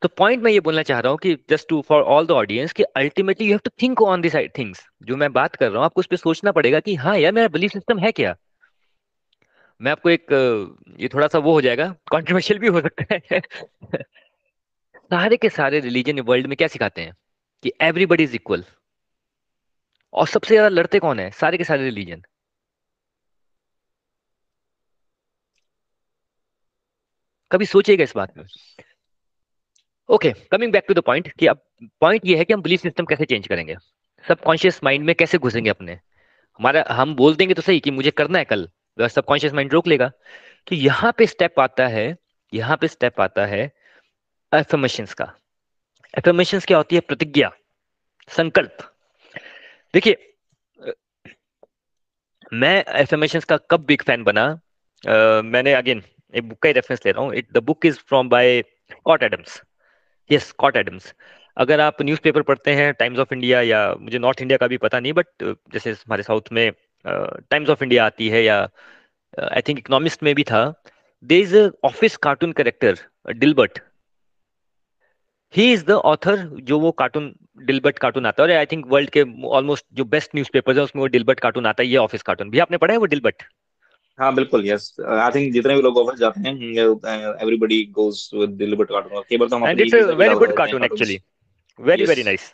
[0.01, 2.73] तो पॉइंट मैं ये बोलना चाह रहा हूँ कि just to for all the audience
[2.73, 5.85] कि ultimately you have to think on this things जो मैं बात कर रहा हूँ
[5.85, 8.35] आपको उस पर सोचना पड़ेगा कि हाँ यार मेरा बिलीफ सिस्टम है क्या?
[9.81, 10.25] मैं आपको एक
[10.99, 13.41] ये थोड़ा सा वो हो जाएगा कॉन्ट्रोवर्शियल भी हो सकता है।
[14.95, 17.13] सारे के सारे रिलीजन वर्ल्ड में क्या सिखाते हैं?
[17.63, 18.63] कि एवरीबडी इज़ इक्वल
[20.13, 21.29] और सबसे ज़्यादा लड़ते कौन है?
[21.31, 22.21] सारे के सारे रिलीजन
[27.51, 28.43] कभी सोचिएगा इस बात में।
[30.09, 31.61] Okay coming back to the point कि अब
[32.01, 33.75] पॉइंट ये है कि हम बिलीफ सिस्टम कैसे चेंज करेंगे?
[34.25, 35.93] सबकॉन्शियस माइंड में कैसे घुसेंगे अपने?
[36.59, 38.67] हमारा, हम बोल देंगे तो सही कि मुझे करना है कल
[38.99, 40.07] सबकॉन्शियस माइंड रोक लेगा।
[40.67, 42.15] तो यहाँ पे स्टेप आता है,
[42.53, 43.61] यहाँ पे स्टेप आता है
[44.51, 45.25] एफर्मेशंस का।
[46.13, 47.01] एफर्मेशंस क्या होती है?
[47.01, 47.51] प्रतिज्ञा,
[48.29, 48.90] संकल्प।
[49.93, 50.17] देखिए
[52.53, 54.45] मैं एफर्मेशंस का कब बिग फ़ैन बना?
[55.03, 56.01] uh, मैंने अगेन
[56.33, 59.23] एक बुक का ही रेफरेंस ले रहा हूँ। It the book is from by Scott
[59.23, 59.61] Adams
[60.29, 61.13] yes Scott Adams
[61.57, 64.99] अगर आप न्यूज़पेपर पढ़ते हैं टाइम्स ऑफ़ इंडिया या मुझे नॉर्थ इंडिया का भी पता
[64.99, 65.27] नहीं बट
[65.73, 66.71] जैसे हमारे साउथ में
[67.05, 68.59] टाइम्स ऑफ़ इंडिया आती है या
[69.43, 70.63] आई थिंक इकोनॉमिस्ट में भी था।
[71.23, 72.97] They is office cartoon character
[73.33, 73.79] Dilbert
[75.53, 77.33] he is the author जो वो कार्टून
[77.65, 81.01] डिलबर्ट कार्टून आता है। और आई थिंक वर्ल्ड के ऑलमोस्ट जो बेस्ट न्यूज़पेपर्स है उसमें
[81.01, 83.43] वो डिलबर्ट कार्टून आता है ये ऑफ़िस कार्टून भी आपने पढ़ा है वो डिलबर्ट
[84.19, 86.55] हाँ बिल्कुल यस आई थिंक जितने भी लोग ऑफ़िस जाते हैं
[87.41, 91.19] everybody goes with Dilbert cartoon केवल तो हम it's a very good cartoon actually
[91.79, 92.51] very very nice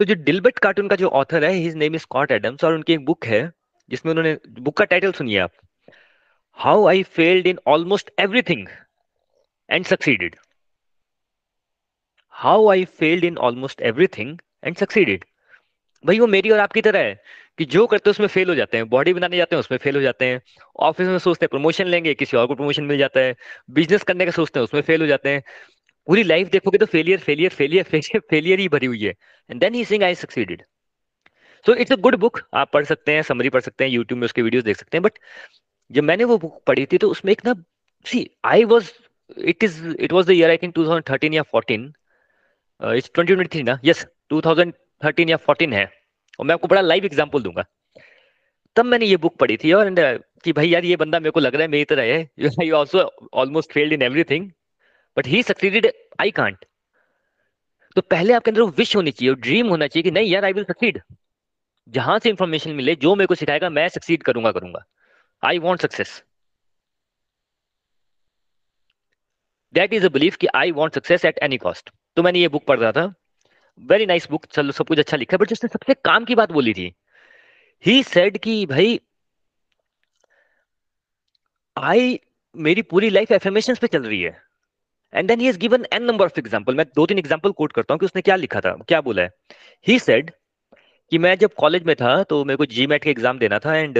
[0.00, 2.92] तो जो डिलबर्ट कार्टून का जो ऑथर है his name is Scott Adams और उनकी
[2.92, 3.40] एक बुक है
[3.90, 5.52] जिसमें उन्होंने बुक का टाइटल सुनिए आप।
[6.58, 8.66] How I failed in almost everything
[9.68, 10.36] and succeeded
[12.36, 15.24] how I failed in almost everything and succeeded
[16.04, 17.14] भाई, वो मेरी और आपकी तरह है
[17.58, 19.96] कि जो करते हैं उसमें फेल हो जाते हैं बॉडी बनाने जाते हैं, उसमें फेल
[19.96, 20.40] हो जाते हैं
[20.80, 23.34] ऑफ़िस में सोचते हैं प्रमोशन लेंगे, किसी और को प्रमोशन मिल जाता है
[23.70, 25.42] बिज़नेस करने का सोचते हैं, उसमें फेल हो जाते हैं।
[26.08, 29.14] पूरी लाइफ देखोगे तो failure failure failure failure failure ही भरी हुई है।
[29.50, 30.62] And then he since I succeeded
[31.66, 34.24] so it's a good book आप पढ़ सकते हैं समरी पढ़ सकते हैं यूट्यूब में
[34.24, 35.18] उसके वीडियोस देख सकते हैं बट
[35.90, 37.54] जब मैंने वो बुक पढ़ी थी तो उसमें एक ना
[38.06, 38.90] सी I was
[39.36, 41.92] it is it was the year I think 2013 या 14
[42.80, 43.78] इट्स 2023 ना?
[43.84, 45.84] यस 2013 या 14 है।
[46.38, 47.64] और मैं आपको बड़ा लाइव एग्जांपल दूँगा।
[48.76, 49.90] तब मैंने ये बुक पढ़ी थी और
[50.44, 53.72] कि भाई यार, ये बंदा मेरे को लग रहा है मेरी तरह है। Also almost
[53.72, 54.50] failed in everything
[55.16, 56.64] but he succeeded I can't
[57.96, 60.64] तो पहले आपके अंदर विश होनी चाहिए ड्रीम होना चाहिए कि नहीं, यार आई विल
[60.64, 61.00] सक्सीड
[61.88, 64.84] जहाँ से इंफॉर्मेशन मिले, जो मेरे को सिखाएगा, मैं सक्सीड करूँगा करूँगा।
[65.42, 66.22] I want success
[69.76, 72.64] that is a belief कि I want success at any cost तो मैंने ये बुक
[72.66, 73.12] पढ़ रहा था।
[73.80, 76.52] वेरी नाइस बुक चलो, सब कुछ अच्छा लिखा है बट जिसने सबसे काम की बात
[76.52, 76.92] बोली थी
[77.84, 78.98] ही सेड कि भाई
[81.76, 82.18] आई
[82.54, 84.40] मेरी पूरी लाइफ एफर्मेशन पे चल रही है।
[85.12, 87.94] And then he has given an number of example मैं दो तीन एग्जांपल कोट करता
[87.94, 89.30] हूँ कि उसने क्या लिखा था, क्या बोला है।
[89.86, 90.30] ही सेड
[91.12, 93.98] कि मैं जब कॉलेज में था तो मेरे को जी का एग्ज़ाम देना था एंड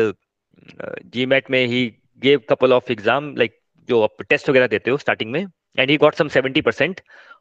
[1.07, 1.85] जी मैट में he
[2.23, 3.59] gave couple of exam like
[3.89, 5.47] जो आप टेस्ट वगैरह देते हो स्टार्टिंग में।
[5.79, 7.01] And he got some seventy percent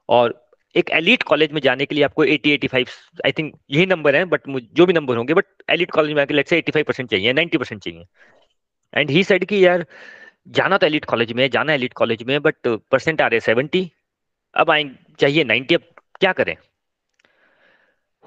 [0.10, 2.90] और एक एलिट कॉलेज में जाने के लिए आपको 80 85
[3.26, 6.34] आई थिंक यही नंबर है बट जो भी नंबर होंगे बट एलिट कॉलेज में आके
[6.34, 8.06] लेट्स से 85 परसेंट चाहिए 90 परसेंट चाहिए।
[8.94, 9.86] एंड ही सेड कि यार,
[10.48, 13.92] जाना तो एलिट कॉलेज में जाना एलिट कॉलेज में बट परसेंट आ रहे हैं सेवेंटी
[14.56, 14.84] अब आए,
[15.20, 15.82] चाहिए नाइन्टी अब
[16.20, 16.58] क्या करें?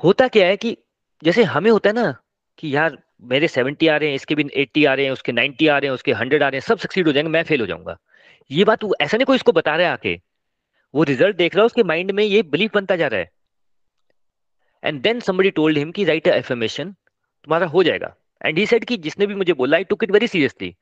[0.05, 0.77] होता क्या है कि
[1.25, 2.16] जैसे हमें होता है ना
[2.59, 5.68] कि यार, मेरे सेवेंटी आ रहे हैं, इसके भी एट्टी आ रहे हैं, उसके नाइन्टी
[5.68, 7.66] आ रहे हैं, उसके हंड्रेड आ रहे हैं, सब सक्सीड हो जाएँगे, मैं फेल हो
[7.66, 7.99] जाऊँगा।
[8.51, 10.21] ये बात ऐसा नहीं कोई इसको बता रहा है आके।
[10.95, 13.31] वो रिज़ल्ट देख रहा है, उसके माइंड में ये बिलीफ बनता जा रहा है।
[14.85, 18.97] And then somebody told him कि राइट एफर्मेशन तुम्हारा हो जाएगा। एंड ही सेड कि
[18.97, 20.75] जिसने भी मुझे बोला I took it very seriously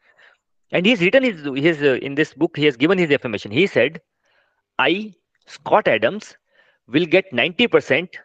[0.73, 3.67] and he is written his his in this book he has given his affirmation he
[3.67, 3.99] said
[4.79, 5.15] I
[5.51, 6.37] Scott Adams
[6.91, 8.17] will get 90%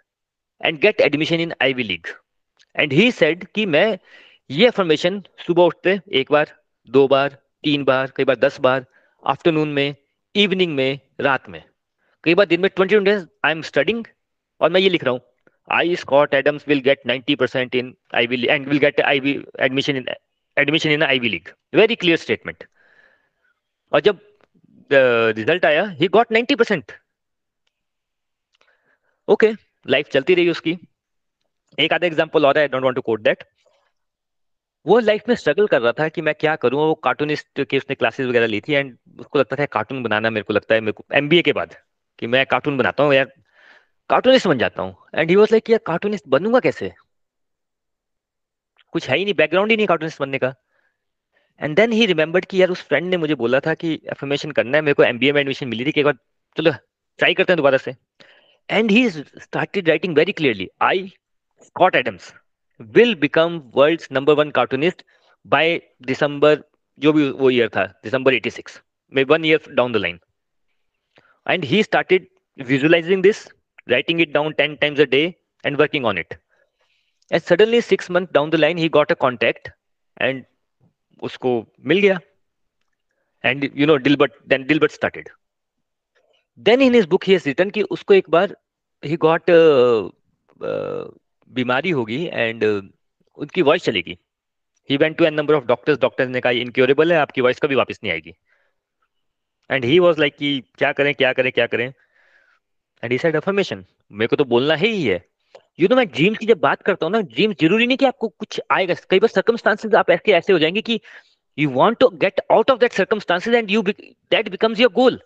[0.62, 2.08] and get admission in Ivy League
[2.76, 3.98] and he said कि मैं
[4.50, 6.54] ये affirmation सुबह उठते, एक बार,
[6.90, 8.86] दो बार, तीन बार, कई बार दस बार
[9.24, 9.96] आफ्टरनून में
[10.36, 11.64] इवनिंग में, रात में।
[12.24, 14.06] कई बार दिन में twenty days I am studying
[14.62, 15.22] और मैं ये लिख रहा हूँ
[15.68, 19.98] I Scott Adams will get ninety percent in I will and will get Ivy admission
[19.98, 20.06] in
[20.58, 22.64] admission in Ivy league very clear statement
[23.92, 24.20] और जब
[24.92, 26.92] रिज़ल्ट आया he got ninety percent
[29.28, 29.52] okay
[29.86, 30.78] life चलती रही उसकी।
[31.78, 33.44] एक आधा एग्ज़ाम्पल और है don't want to quote that
[34.86, 37.96] वो लाइफ में स्ट्रगल कर रहा था कि मैं क्या करूँ, वो कार्टूनिस्ट की उसने
[37.96, 40.91] क्लासेस वगैरह ली थी एंड उसको लगता था कार्टून बनाना मेरे को लगता है, मेरे
[40.91, 41.76] को एमबीए के बाद
[42.20, 43.32] कि मैं कार्टून बनाता हूँ, यार
[44.10, 44.96] कार्टूनिस्ट बन जाता हूँ.
[45.15, 46.91] एंड ही वाज लाइक यार कार्टूनिस्ट बनूँगा कैसे?
[48.94, 50.54] कुछ है ही नहीं बैकग्राउंड ही नहीं कार्टूनिस्ट बनने का।
[51.62, 54.78] एंड देन ही रिमेंबर्ड कि, यार, उस फ्रेंड ने मुझे बोला था कि एफर्मेशन करना
[54.78, 56.15] है, मेरे को एमबीए में एडमिशन मिली थी, कि एक बार
[56.58, 56.72] चलो
[57.20, 57.96] ट्राई करते हैं दोबारा से.
[58.70, 61.08] And he started writing very clearly I
[61.63, 62.34] Scott Adams
[62.98, 65.04] will become world number one cartoonist
[65.46, 66.63] by December
[67.00, 68.80] जो भी वो ईयर था दिसंबर 86
[69.13, 70.20] में one year down the line
[71.50, 73.48] and he started visualizing this
[73.89, 76.38] writing it down 10 times a day and working on it
[77.32, 79.72] and suddenly 6 months down the line he got a contact
[80.17, 80.46] and
[81.22, 81.54] usko
[81.91, 82.20] mil gaya
[83.44, 85.30] and you know dilbert then dilbert started
[86.58, 88.48] then in his book he has written ki usko ek baar
[89.04, 90.10] he got uh,
[90.62, 91.06] uh,
[91.52, 92.82] बीमारी होगी and uh,
[93.38, 94.18] उनकी voice चलेगी।
[94.90, 97.76] He went to an number of doctors doctors ने कहा incurable है आपकी voice कभी
[97.76, 98.34] वापस नहीं आएगी।
[99.70, 101.86] एंड ही वॉज़ लाइक कि क्या करें क्या करें क्या करें?
[103.04, 105.24] एंड ही सेड अफर्मेशन मेरे को तो बोलना है ही। है
[105.80, 108.28] यू नो मैं ड्रीम्स की जब बात करता हूँ ना ड्रीम्स ज़रूरी नहीं कि आपको
[108.30, 111.00] कुछ आएगा। कई बार सर्कमस्टांसेस आप ऐसे ऐसे हो जाएँगे कि
[111.58, 115.20] you want to get out of that circumstances and you that becomes your goal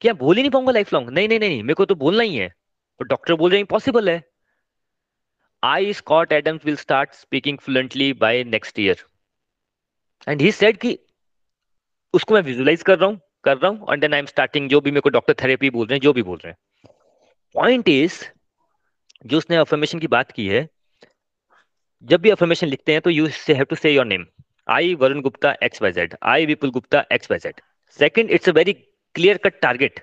[0.00, 2.36] क्या बोल ही नहीं पाऊँगा लाइफ लॉन्ग नहीं नहीं नहीं मेरे को तो बोलना ही
[2.36, 2.52] है।
[3.00, 4.22] डॉक्टर बोल रहे हैं इम्पॉसिबल है।
[5.64, 9.04] I Scott Adams will start speaking fluently by next year
[10.28, 10.98] and he said कि
[12.14, 14.80] उसको मैं विजुलाइज कर रहा हूँ, कर रहा हूँ and then I am starting जो
[14.80, 16.92] भी मेरे को डॉक्टर थेरेपी बोल रहे हैं, जो भी बोल रहे हैं।
[17.54, 18.22] पॉइंट इज़
[19.26, 20.68] जो उसने अफर्मेशन की बात की है,
[22.02, 24.26] जब भी अफर्मेशन लिखते हैं तो you have to say your name
[24.68, 27.60] I Varun Gupta X Y Z I Vipul Gupta X Y Z
[27.98, 30.00] second it's a very clear cut target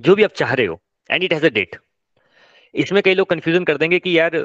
[0.00, 1.76] जो भी आप चाह रहे हो and it has a date
[2.74, 4.36] इसमें कई लोग कंफ्यूजन कर देंगे कि यार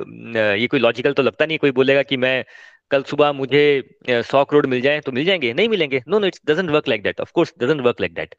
[0.57, 2.43] ये कोई लॉजिकल तो लगता नहीं, कोई बोलेगा कि मैं
[2.91, 3.63] कल सुबह मुझे
[4.09, 5.53] सौ करोड़ मिल जाए तो मिल जाएँगे?
[5.53, 8.35] नहीं मिलेंगे। No no it's doesn't work like that of course doesn't work like that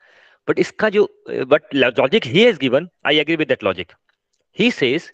[0.49, 3.93] but इसका जो but logic he has given I agree with that logic
[4.59, 5.11] he says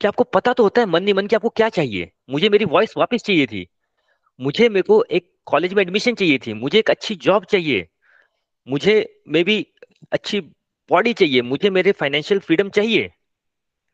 [0.00, 2.64] कि आपको पता तो होता है मन नहीं मन की आपको क्या चाहिए। मुझे मेरी
[2.64, 3.66] वॉइस वापस चाहिए थी।
[4.38, 7.86] मुझे मेरे को एक कॉलेज में एडमिशन चाहिए थी। मुझे एक अच्छी जॉब चाहिए।
[8.66, 8.94] मुझे
[9.28, 9.66] मे बी
[10.12, 10.40] अच्छी
[10.90, 13.10] बॉडी चाहिए। मुझे मेरे फाइनेंशियल फ्रीडम चाहिए।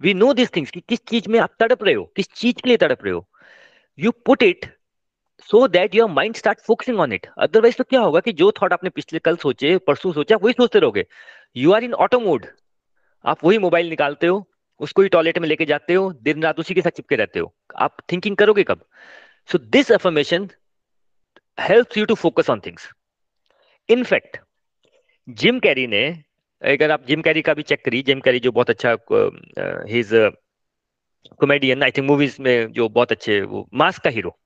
[0.00, 2.04] वी नो दिस थिंग्स कि किस चीज़ में आप तड़प रहे हो?
[2.16, 3.28] किस चीज़ के लिए तड़प रहे हो?
[3.98, 4.66] You put it
[5.50, 8.72] so that your mind start focusing on it otherwise तो क्या होगा कि जो थॉट
[8.72, 11.06] आपने पिछले कल सोचे, परसों सोचा, वही सोचते रहोगे।
[11.56, 12.46] You are in auto mode
[13.24, 14.48] आप वही मोबाइल निकालते हो,
[14.80, 17.54] उसको ही टॉयलेट में लेके जाते हो, दिन रात उसी के साथ चिपके रहते हो।
[17.76, 18.84] आप थिंकिंग करोगे कब?
[19.52, 20.48] So this affirmation
[21.60, 22.90] help you to focus on things
[23.88, 24.36] in fact
[25.28, 26.02] Jim Carrey ने
[26.62, 28.96] अगर आप जिम कैरी का भी चेक करिए जिम कैरी जो बहुत अच्छा
[29.88, 30.10] his
[31.40, 34.36] comedian I think movies में जो बहुत अच्छे वो मास्क का hero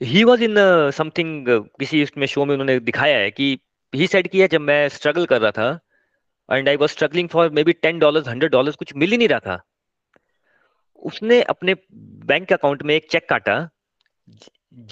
[0.00, 0.54] he was in
[0.90, 1.46] something
[1.80, 3.56] किसी उसमें शो में उन्होंने दिखाया है कि
[3.92, 7.72] ही सेड किया जब मैं स्ट्रगल कर रहा था and I was struggling for maybe
[7.72, 9.60] ten dollar hundred dollar कुछ मिल ही नहीं रहा था,
[11.02, 11.74] उसने अपने
[12.26, 13.56] बैंक अकाउंट में एक चेक काटा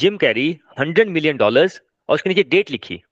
[0.01, 0.49] Jim Carrey
[0.81, 3.03] hundred million dollars और उसके नीचे डेट लिखी।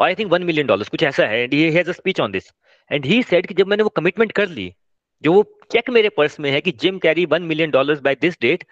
[0.00, 2.52] I think one million dollar कुछ ऐसा है and he has a speech on this
[2.90, 4.72] and he said कि जब मैंने वो कमिटमेंट कर ली,
[5.24, 8.40] जो वो चेक मेरे पर्स में है कि Jim Carrey one million dollar by this
[8.40, 8.64] date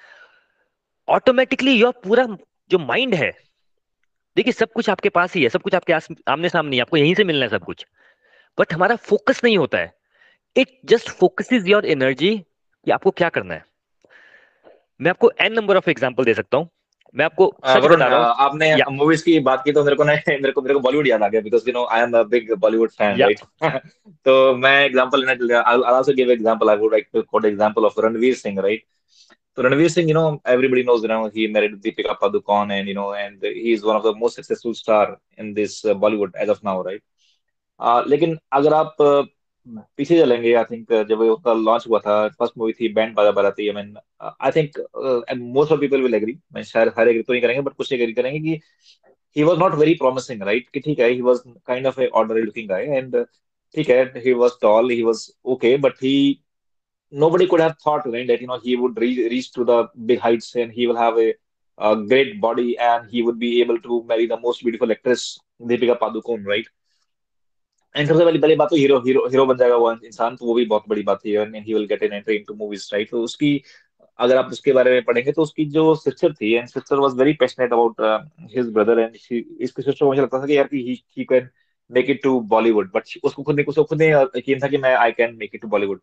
[1.09, 2.27] automatically your पूरा
[2.71, 3.31] जो माइंड है,
[4.37, 5.93] देखिए सब कुछ आपके पास ही है, सब कुछ आपके
[6.33, 7.87] आमने सामने आपको यहीं से मिलना है सब कुछ।
[8.59, 9.93] बट हमारा फोकस नहीं होता है।
[10.57, 13.65] It just focus your energy कि आपको क्या करना है।
[15.01, 16.69] मैं आपको एन नंबर ऑफ़ एग्ज़ाम्पल दे सकता हूँ।
[17.15, 20.13] मैं आपको सच बता रहा हूँ। आपने मूवीज़ की बात की तो मेरे को ना
[20.29, 22.53] मेरे को मेरे को बॉलीवुड याद आ गया because you know I am a big
[22.59, 23.41] Bollywood fan right
[24.27, 27.85] तो मैं एग्जांपल लेना चाहता हूँ also give example I would like to quote example
[27.85, 28.85] of Ranveer Singh right
[29.59, 33.15] तो Ranveer Singh you know everybody knows you he married Deepika Padukone and you know
[33.15, 36.83] and he is one of the most successful star in this Bollywood age of now
[36.83, 37.03] right
[38.09, 38.97] लेकिन अगर आप
[39.97, 43.69] पीछे चलेंगे I think जब उसका launch हुआ था first movie थी Band Baaja Baraati
[43.69, 44.79] I mean I think
[45.39, 48.13] most of people will agree मैं शायद हर एग्री तो नहीं करेंगे बट कुछ एग्री
[48.13, 48.61] करेंगे कि
[49.37, 52.43] he was not very promising right कि ठीक है he was kind of a ordinary
[52.43, 53.17] looking guy and
[53.75, 56.15] ठीक है he was tall he was okay but he
[57.13, 60.57] nobody could have thought right that you know he would reach to the big heights
[60.57, 61.33] and he will have a
[61.79, 65.25] great body and he would be able to marry the most beautiful actress
[65.63, 66.69] Deepika Padukone right
[67.95, 70.55] and सबसे पहली पहली बात तो hero hero hero बन जाएगा वो इंसान तो वो
[70.55, 73.23] भी बहुत बड़ी बात है and he will get an entry into movies right तो
[73.23, 73.61] उसकी
[74.19, 77.33] अगर आप उसके बारे में पढ़ेंगे तो उसकी जो सिस्टर थी and sister was very
[77.41, 78.01] passionate about
[78.57, 81.49] his brother and इसकी सिस्टर को मुझे लगता था कि यार कि he he can
[81.91, 84.95] make it to Bollywood but उसको खुद ने उसको खुद ने यकीन था कि मैं
[84.97, 86.01] I can make it to Bollywood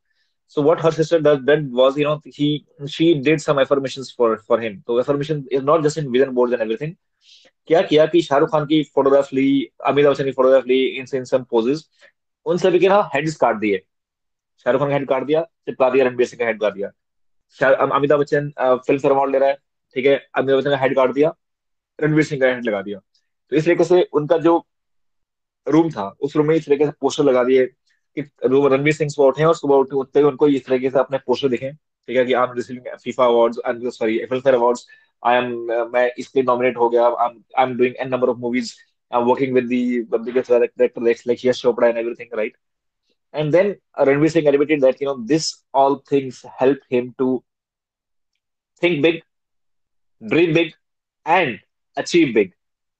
[0.47, 4.37] So what her sister does then was, you know, he she did some affirmations for
[4.37, 4.83] for him.
[4.85, 6.97] So affirmation is not just in vision boards and everything.
[7.67, 11.43] क्या किया कि शाहरुख खान की photograph ली, अमिताभ बच्चन की photograph ली, इन सम
[11.43, 11.89] poses
[12.45, 13.77] उन सभी के ना heads काट दिए।
[14.65, 16.91] शाहरुख खान का हेड काट दिया दिया रणबीर सिंह का हेड काट दिया।
[17.85, 19.57] Amitabh Bachchan Filmfare award ले रहा है,
[19.95, 20.15] ठीक है?
[20.35, 21.33] अमिताभ बच्चन का हेड काट दिया,
[21.99, 22.99] रणबीर सिंह का हेड लगा दिया।
[23.51, 24.57] तो इस तरीके से उनका जो
[25.67, 29.09] रूम था, उस रूम में इस तरीके से पोस्टर लगा दिए कि रूम रणवीर सिंह
[29.09, 32.25] सुबह उठे और सुबह उठते उठते उनको इस तरीके से अपने पोस्टर दिखे, ठीक है?
[32.25, 34.87] कि am receiving FIFA awards sorry Filmfare awards
[35.23, 35.51] I am
[35.93, 38.73] मैं इसके नॉमिनेट हो गया। I am doing an number of movies
[39.11, 39.65] I am working with
[40.11, 42.57] the biggest director like Yash Chopra and everything right
[43.33, 43.75] and then
[44.07, 47.43] Ranveer Singh admitted that you know this all things help him to
[48.83, 49.19] think big
[50.21, 50.71] dream big
[51.25, 51.59] and
[51.97, 52.51] achieve big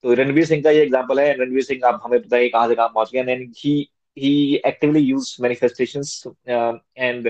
[0.04, 2.75] तो रणवीर सिंह का ये example है। रणवीर सिंह आप, हमें पता है कहाँ से
[2.75, 3.71] कहाँ पहुँच गए and he
[4.17, 7.28] he actively used manifestations and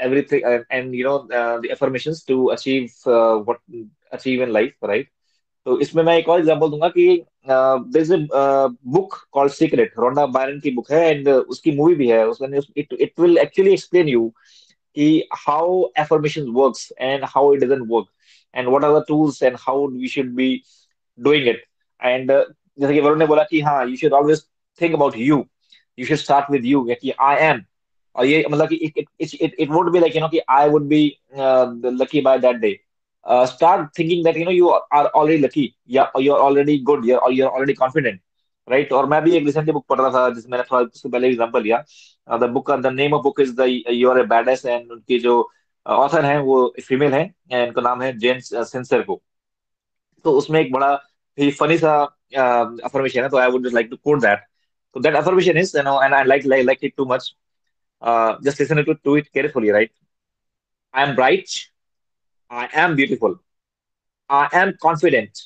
[0.00, 3.58] everything uh, and you know uh, the affirmations to achieve uh, what
[4.12, 5.08] achieve in life right?
[5.66, 7.06] तो इसमें मैं एक और एग्जांपल दूँगा कि
[7.48, 12.08] there is a book called secret Rhonda Byrne की book है and उसकी मूवी भी
[12.10, 14.28] है उसमें it it will actually explain you
[14.96, 18.06] कि how affirmation works and how it doesn't work
[18.54, 20.50] and what are the tools and how we should be
[21.18, 21.64] doing it
[22.02, 24.44] and जैसे कि वरुण ने बोला कि हाँ you should always
[24.80, 25.44] think about you
[25.98, 27.62] you should start with you कि I M
[28.16, 30.86] और ये मतलब कि it it it would be like you know कि I would
[30.88, 31.02] be
[32.02, 32.78] lucky by that day
[33.26, 35.76] uh, start thinking that you know you are already lucky.
[35.86, 37.08] Yeah you're already good.
[37.12, 38.20] Or you're already confident.
[38.68, 41.28] Right और मैं भी एक recently book पढ़ रहा था जिसमें मैंने थोड़ा उसके पहले
[41.28, 41.82] एग्जांपल लिया.
[42.28, 45.34] The book the name of book is the you are a badass and उनकी जो
[45.86, 46.56] ऑथर हैं वो
[46.88, 49.20] फीमेल हैं एंड उनका नाम है जेन सेंसर को
[50.24, 50.92] तो उसमें एक बड़ा
[51.38, 51.94] ही फनी सा
[52.34, 54.46] अफर्मेशन है तो I would like to quote that
[54.96, 57.26] that affirmation is you know and i like like, like it too much.
[58.00, 59.90] Uh, just listen to, to it carefully right
[60.92, 61.48] i am bright
[62.50, 63.32] I am beautiful.
[64.28, 65.38] I am confident.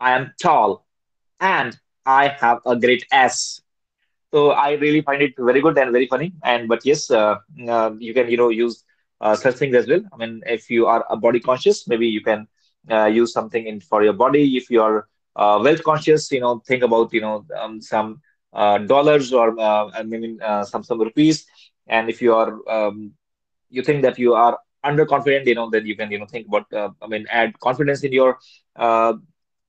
[0.00, 0.86] I am tall.
[1.40, 3.60] And I have a great ass.
[4.32, 6.32] So I really find it very good and very funny.
[6.42, 7.36] And but yes, uh,
[7.68, 8.84] uh, you can you know use
[9.20, 10.02] uh, such things as well.
[10.12, 12.46] I mean, if you are a body conscious, maybe you can
[12.90, 14.56] uh, use something in for your body.
[14.56, 18.20] If you are wealth conscious, you know, think about you know um, some
[18.86, 21.46] dollars or I mean some some rupees.
[21.86, 23.12] And if you are um,
[23.68, 26.72] you think that you are underconfident, you know, then you can, you know, think about,
[26.72, 28.38] uh, I mean, add confidence in your,
[28.76, 29.14] uh,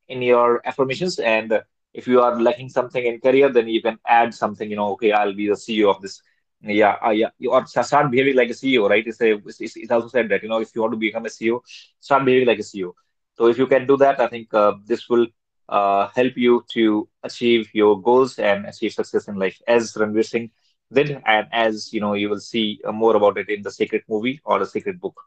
[0.08, 1.20] in your affirmations.
[1.20, 1.62] And
[1.94, 5.12] if you are lacking something in career, then you can add something, you know, okay,
[5.12, 6.22] I'll be the CEO of this.
[6.62, 9.06] Yeah, uh, yeah, or start behaving like a CEO, right?
[9.06, 11.30] It's, a, it's, it's also said that, you know, if you want to become a
[11.30, 11.62] CEO,
[12.00, 12.94] start behaving like a CEO.
[13.36, 15.28] So if you can do that, I think uh, this will
[15.70, 19.62] uh, help you to achieve your goals and achieve success in life.
[19.68, 20.52] As Ranveer Singh
[20.92, 24.04] did, and as you know, you will see uh, more about it in the Secret
[24.10, 25.20] movie or the Secret book.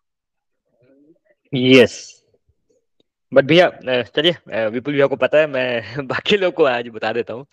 [1.52, 2.20] Yes.
[3.32, 7.34] But भैया चलिए विपुल भैया को पता है मैं बाकी लोग को आज बता देता
[7.34, 7.46] हूँ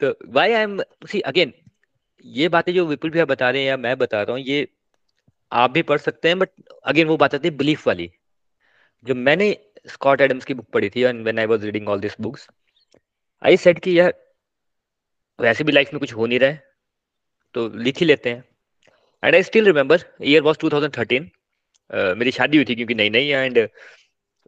[0.00, 1.52] तो why I am see again
[2.24, 4.66] ये बातें जो विपुल भैया बता रहे हैं या मैं बता रहा हूँ ये
[5.52, 6.50] आप भी पढ़ सकते हैं बट
[6.84, 8.10] अगेन वो बात आती है बिलीफ वाली
[9.04, 9.56] जो मैंने
[9.88, 12.48] स्कॉट एडम्स की बुक पढ़ी थी and when I was reading all this books
[13.42, 14.14] I said कि यार
[15.38, 16.73] वैसे भी लाइफ में कुछ हो नहीं रहा है
[17.54, 18.44] तो लिख ही लेते हैं।
[19.22, 21.30] And I still remember year was two thousand thirteen
[22.18, 23.58] मेरी शादी हुई थी क्योंकि नहीं नहीं एंड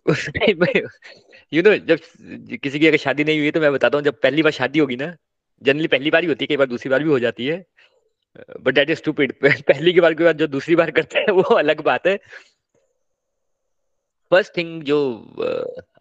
[0.06, 0.64] उस टाइम
[1.52, 1.98] यू नो जब
[2.62, 4.96] किसी की अगर शादी नहीं हुई तो मैं बताता हूँ, जब पहली बार शादी होगी
[4.96, 5.14] ना
[5.62, 7.64] जनरली पहली बार ही होती है, कई बार दूसरी बार भी हो जाती है
[8.62, 11.42] बट दैट इज़ स्टूपिड पहली की बार के बाद जो दूसरी बार करते हैं, वो
[11.56, 12.16] अलग बात है।
[14.30, 14.98] फ़र्स्ट थिंग जो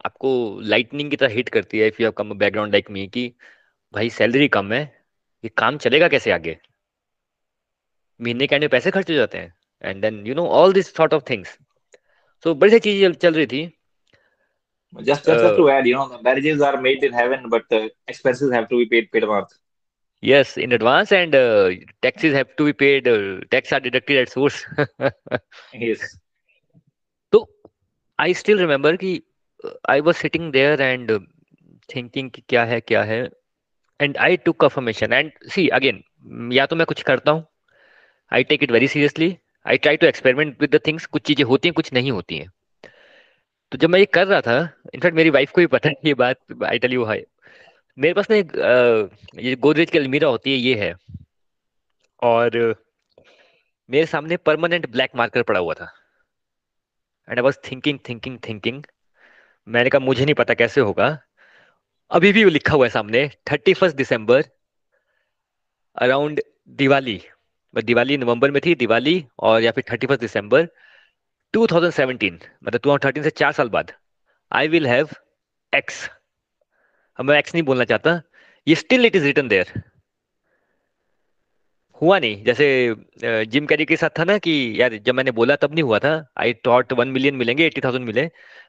[0.06, 0.30] आपको
[0.64, 3.26] लाइटनिंग की तरह हिट करती है if you have come background like me कि
[3.94, 4.82] भाई सैलरी कम है,
[5.44, 6.56] ये काम चलेगा कैसे आगे?
[8.20, 9.54] महीने के एंड में पैसे खर्च हो जाते हैं
[9.90, 11.58] and then you know all this sort of things
[12.44, 13.64] so बड़ी सारी चीज़ें चल रही थी
[15.04, 17.88] just just uh, to add you know the marriages are made in heaven but uh,
[18.08, 19.46] expenses have to be paid paid on
[20.22, 21.70] yes in advance and uh,
[22.02, 24.64] taxes have to be paid uh, tax are deducted at source
[25.74, 26.06] yes
[27.32, 27.42] so
[28.18, 29.12] i still remember कि
[29.88, 31.20] i was sitting there and uh,
[31.94, 33.20] thinking कि क्या है क्या है
[34.00, 36.02] and i took affirmation and see again
[36.52, 37.46] या तो मैं कुछ करता हूँ
[38.32, 39.36] I take it very seriously
[39.66, 42.50] I try to experiment with the things कुछ चीज़ें होती हैं, कुछ नहीं होती हैं।
[43.72, 44.58] तो जब मैं ये कर रहा था
[44.94, 47.24] इनफैक्ट मेरी वाइफ को भी पता है ये बात आई टेल यू हाई
[47.98, 48.52] मेरे पास ना एक
[49.40, 50.94] ये गोदरेज की अलमीरा होती है, ये है।
[52.22, 52.74] और
[53.88, 55.92] मेरे सामने परमानेंट ब्लैक मार्कर पड़ा हुआ था।
[57.28, 58.82] And I was thinking thinking thinking
[59.66, 61.06] मैंने कहा, मुझे नहीं पता कैसे होगा।
[62.10, 64.44] अभी भी वो लिखा हुआ है सामने thirty first December
[65.96, 66.40] around
[66.78, 67.20] Diwali.
[67.74, 70.68] Diwali नवंबर में थी, दिवाली और या फिर थर्टी फ़र्स्ट दिसंबर
[71.54, 73.92] 2017 मतलब 2013 से चार साल बाद।
[74.52, 75.08] आई विल हैव
[75.72, 76.08] एक्स
[77.18, 78.20] मैं एक्स नहीं बोलना चाहता।
[78.66, 79.72] ये still it is return there
[82.00, 82.66] हुआ नहीं। जैसे
[83.46, 86.12] जिम कैरी के साथ था ना कि यार जब मैंने बोला तब नहीं हुआ था।
[86.38, 88.24] आई टॉट वन मिलियन मिलेंगे एट्टी थाउज़ेंड मिले।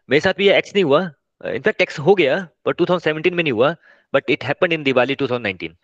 [0.09, 1.01] मेरे साथ भी ये एक्स नहीं हुआ।
[1.45, 3.75] इनफैक्ट एक्स हो गया, पर 2017 में नहीं हुआ।
[4.13, 5.75] But it happened in Diwali 2019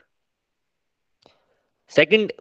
[1.92, 2.32] second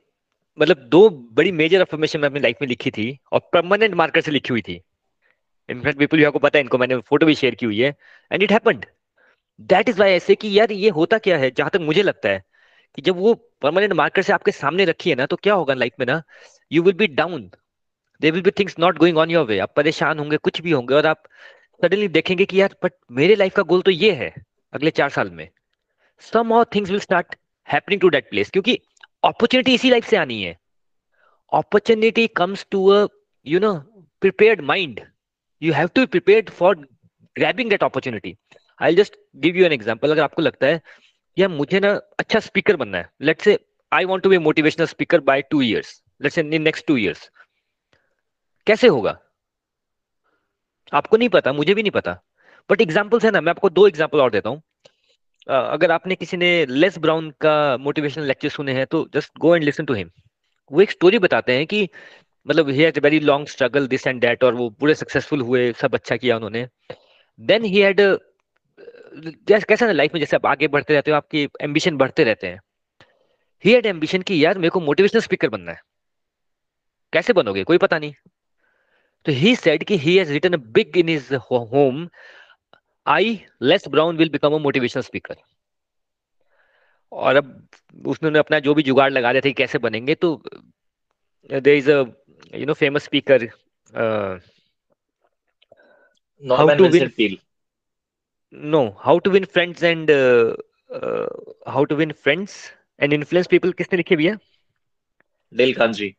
[0.58, 4.30] मतलब दो बड़ी मेजर अफर्मेशन मैं अपनी लाइफ में लिखी थी और परमानेंट मार्कर से
[4.30, 4.80] लिखी हुई थी।
[5.68, 7.94] इनफैक्ट पीपल को पता है, इनको मैंने फ़ोटो भी शेयर की हुई है
[8.30, 8.84] and it happened
[9.60, 11.50] that is why ऐसे कि यार ये होता क्या है?
[11.50, 12.42] जहाँ तक मुझे लगता है
[12.96, 15.92] कि जब वो परमानेंट मार्कर से आपके सामने रखी है ना तो क्या होगा लाइफ
[16.00, 16.22] में ना?
[16.72, 17.50] You will be down
[18.20, 20.94] there will be things not going on your way आप परेशान होंगे, कुछ भी होंगे,
[20.94, 21.22] और आप
[21.82, 24.32] सडनली देखेंगे कि यार बट मेरे लाइफ का गोल तो ये है
[24.72, 25.48] अगले चार साल में।
[26.32, 27.34] Some of things will start
[27.68, 28.78] happening to that place क्योंकि
[29.24, 30.56] अपॉर्चुनिटी इसी लाइफ से आनी है।
[31.52, 33.06] Opportunity comes to a
[33.46, 33.74] you know
[34.22, 35.00] prepared mind
[35.62, 36.76] you have to prepared for
[37.36, 38.36] grabbing that opportunity
[38.80, 40.80] I just give you an example अगर आपको लगता है
[41.36, 43.58] या मुझे ना अच्छा स्पीकर बनना है। Let's say
[43.92, 47.30] I want to be motivational speaker by two years let's say in next two years
[48.66, 49.18] कैसे होगा?
[50.92, 52.12] आपको नहीं पता, मुझे भी नहीं पता।
[52.70, 54.62] बट एग्जाम्पल्स है ना, मैं आपको दो एग्ज़ाम्पल और देता हूँ।
[55.46, 59.64] अगर आपने किसी ने लेस ब्राउन का मोटिवेशनल लेक्चर सुने हैं तो just go and
[59.64, 60.10] listen to him
[60.72, 61.88] वो एक स्टोरी बताते हैं कि
[62.46, 65.94] मतलब he has very long struggle this and that और वो पूरे सक्सेसफुल हुए, सब
[65.94, 66.66] अच्छा किया उन्होंने.
[67.40, 71.48] देन ही हैड जैसे, कैसा ना लाइफ में, जैसे आप आगे बढ़ते रहते हो, आपकी
[71.60, 72.60] एम्बिशन बढ़ते रहते हैं.
[73.64, 75.80] ही हैड एम्बिशन की यार, मेरे को मोटिवेशनल स्पीकर बनना है.
[77.12, 77.64] कैसे बनोगे?
[77.64, 78.12] कोई पता नहीं.
[79.26, 82.08] तो ही सेड कि he has written a big in his home
[83.06, 85.36] I Les Brown will become a motivational speaker
[87.12, 87.68] और अब
[88.06, 90.42] उसने अपना जो भी जुगाड़ लगा रहे थे कैसे बनेंगे तो
[91.52, 92.04] there is a
[92.54, 93.48] you know famous speaker
[96.58, 97.10] how to win
[98.54, 100.54] no how to win friends and uh,
[100.90, 101.26] uh,
[101.66, 102.56] how to win friends
[102.98, 104.38] and influence people किसने लिखे भैया?
[105.54, 106.16] Dale Carnegie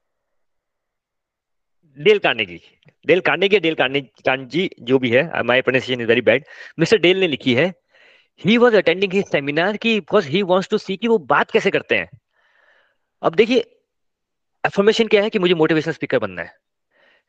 [1.98, 2.60] Dale Carnegie
[3.08, 6.46] Dale Carnegie Dale Carnegie जो भी है my pronunciation is very bad
[6.80, 7.74] mister Dale ने लिखी है
[8.42, 11.72] he was attending his seminar की because he wants to see कि वो बात कैसे
[11.72, 12.10] करते हैं।
[13.22, 13.60] अब देखिए
[14.64, 16.56] अफर्मेशन क्या है कि मुझे मोटिवेशनल स्पीकर बनना है।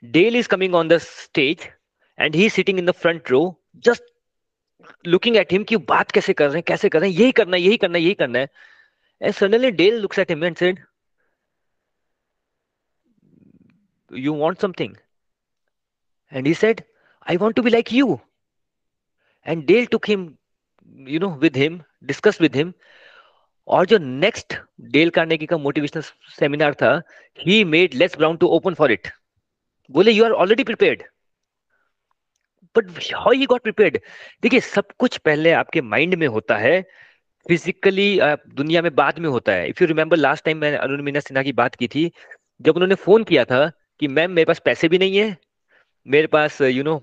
[0.02, 1.68] Dale is coming on the stage
[2.18, 3.42] and he sitting in the front row,
[3.76, 4.02] just
[5.06, 7.56] looking at him कि बात कैसे कर रहे हैं, कैसे कर रहे हैं, यही करना
[7.56, 8.48] है, यही करना है, यही करना है।
[9.22, 10.80] And suddenly Dale looks at him and said
[14.14, 14.96] you want something.
[16.32, 16.84] And he said,
[17.26, 18.20] i want to be like you.
[19.46, 20.38] And dale took him,
[21.06, 22.74] you know, with him, discussed with him.
[23.68, 24.54] और जो next
[24.92, 26.02] Dale Carnegie का motivational
[26.38, 26.90] seminar था
[27.40, 29.08] he made Les Brown to open for it
[29.90, 31.02] बोले you are already prepared
[32.76, 33.98] but how he got prepared
[34.42, 36.80] देखिए, सब कुछ पहले आपके माइंड में होता है
[37.48, 38.18] फिजिकली
[38.56, 39.68] दुनिया में बाद में होता है.
[39.68, 42.10] If you remember last time मैंने अरुण मीना सिन्हा की बात की थी,
[42.60, 43.70] जब उन्होंने फ़ोन किया था
[44.04, 45.36] कि मैम, मेरे पास पैसे भी नहीं है।
[46.06, 46.94] मेरे पास यू नो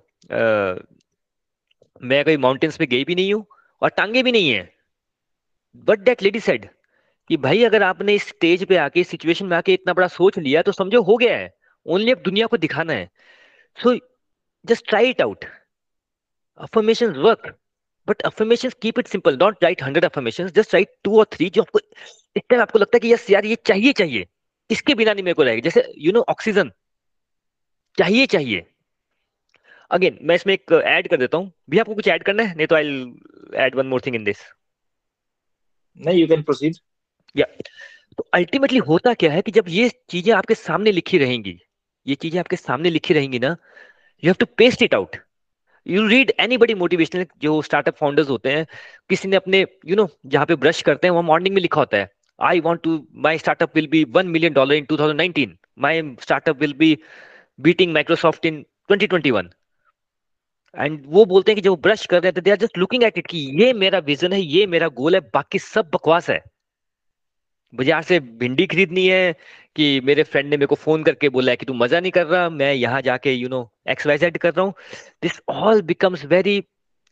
[2.01, 3.45] मैं कहीं माउंटेन्स में गई भी नहीं हूँ
[3.81, 4.61] और टांगे भी नहीं है।
[5.87, 6.67] बट डेट लेडी सेड
[7.29, 10.61] कि भाई, अगर आपने इस स्टेज पे आके सिचुएशन में आके इतना बड़ा सोच लिया
[10.61, 11.53] तो समझो हो गया है।
[11.85, 13.09] ओनली अब दुनिया को दिखाना है।
[13.77, 13.95] So
[14.65, 15.45] just try it out
[16.59, 17.47] affirmations work,
[18.07, 21.61] but affirmations keep it simple don't write 100 affirmations, just write two or three जो
[21.61, 24.27] आपको, इस टाइम आपको लगता है कि यस यार, ये चाहिए चाहिए।
[24.69, 26.71] इसके बिना नहीं मेरे को रहेगा जैसे यू नो ऑक्सीजन
[27.97, 28.65] चाहिए चाहिए।
[29.91, 32.55] अगेन मैं इसमें एक ऐड कर देता हूँ। भी आपको कुछ ऐड करना है?
[32.55, 33.13] नहीं तो I
[33.65, 34.37] add one more thing in this
[35.99, 36.75] नहीं यू कैन प्रोसीड
[37.35, 37.45] या
[38.17, 41.57] तो अल्टीमेटली होता क्या है कि जब ये चीज़ें आपके सामने लिखी रहेंगी
[42.05, 43.47] ये चीज़ें आपके सामने लिखी रहेंगी ना
[44.23, 45.15] you have to paste it out
[45.87, 48.65] you read anybody motivational जो स्टार्टअप फाउंडर्स होते हैं
[49.09, 51.97] किसी ने अपने यू नो जहाँ पे ब्रश करते हैं वो मॉर्निंग में लिखा होता
[51.97, 55.57] है I want to my startup will be one million dollar in two thousand nineteen
[55.79, 56.97] my startup will be
[57.61, 59.49] beating Microsoft in twenty twenty one
[60.75, 63.17] and वो बोलते हैं कि जब ब्रश कर रहे थे they are just looking at
[63.17, 66.39] it कि ये मेरा विजन है, ये मेरा गोल है, बाकी सब बकवास है।
[67.73, 69.33] बाज़ार से भिंडी खरीदनी है
[69.75, 72.25] कि मेरे फ्रेंड ने मेरे को फ़ोन करके बोला है कि तू मज़ा नहीं कर
[72.25, 74.73] रहा, मैं यहाँ जाके you know X Y Z कर रहा हूँ।
[75.23, 76.63] This all becomes very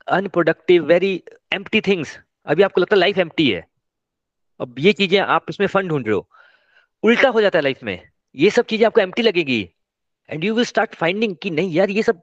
[0.07, 1.11] unproductive very
[1.53, 3.65] empty things अभी आपको लगता है लाइफ एम्प्टी है।
[4.59, 6.27] अब ये चीज़ें आप इसमें फंड ढूंढ रहे हो।
[7.03, 8.01] उल्टा हो जाता है लाइफ में।
[8.35, 9.61] ये सब चीज़ें आपको एम्प्टी लगेगी।
[10.29, 12.21] And you will start finding कि नहीं यार ये सब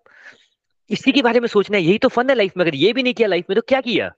[0.91, 3.03] इसी के बारे में सोचना है यही तो फन है लाइफ में। अगर ये भी
[3.03, 4.13] नहीं किया लाइफ में तो क्या किया?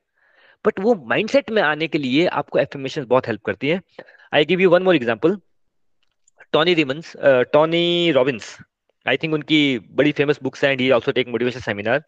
[0.64, 3.80] बट वो माइंडसेट में आने के लिए आपको एफर्मेशन बहुत हेल्प करती है।
[4.32, 5.39] I give you one more example
[6.53, 7.12] Tony Robbins
[7.53, 8.57] Tony Robbins
[9.07, 12.03] I think उनकी बड़ी फ़ेमस बुक्स हैं he also take motivation seminar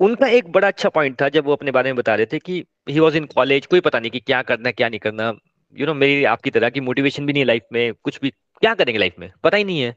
[0.00, 2.62] उनका एक बड़ा अच्छा पॉइंट था जब वो अपने बारे में बता रहे थे कि
[2.88, 5.86] ही वॉज़ इन कॉलेज कोई पता नहीं कि क्या करना क्या नहीं करना। यू you
[5.86, 8.74] नो know, मेरी आपकी तरह की मोटिवेशन भी नहीं है लाइफ में कुछ भी क्या
[8.74, 9.30] करेंगे लाइफ में?
[9.44, 9.96] पता ही नहीं है।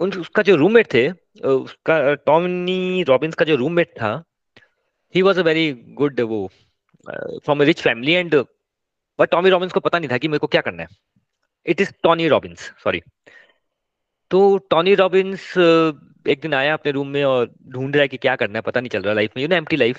[0.00, 1.08] उन उसका जो रूममेट थे
[1.44, 4.12] उसका टॉनी रॉबिन्स का जो रूममेट था
[5.14, 6.46] he was a very good वो
[7.06, 8.34] from a rich family and
[9.18, 10.88] but Tommy Robbins को पता नहीं था कि मेरे को क्या करना है।
[11.66, 13.00] It is Tony Robbins sorry
[14.30, 15.48] तो टॉनी रॉबिन्स
[16.28, 18.80] एक दिन आया अपने रूम में और ढूंढ रहा है कि क्या करना है, पता
[18.80, 19.98] नहीं चल रहा लाइफ में यू नो एम्प्टी लाइफ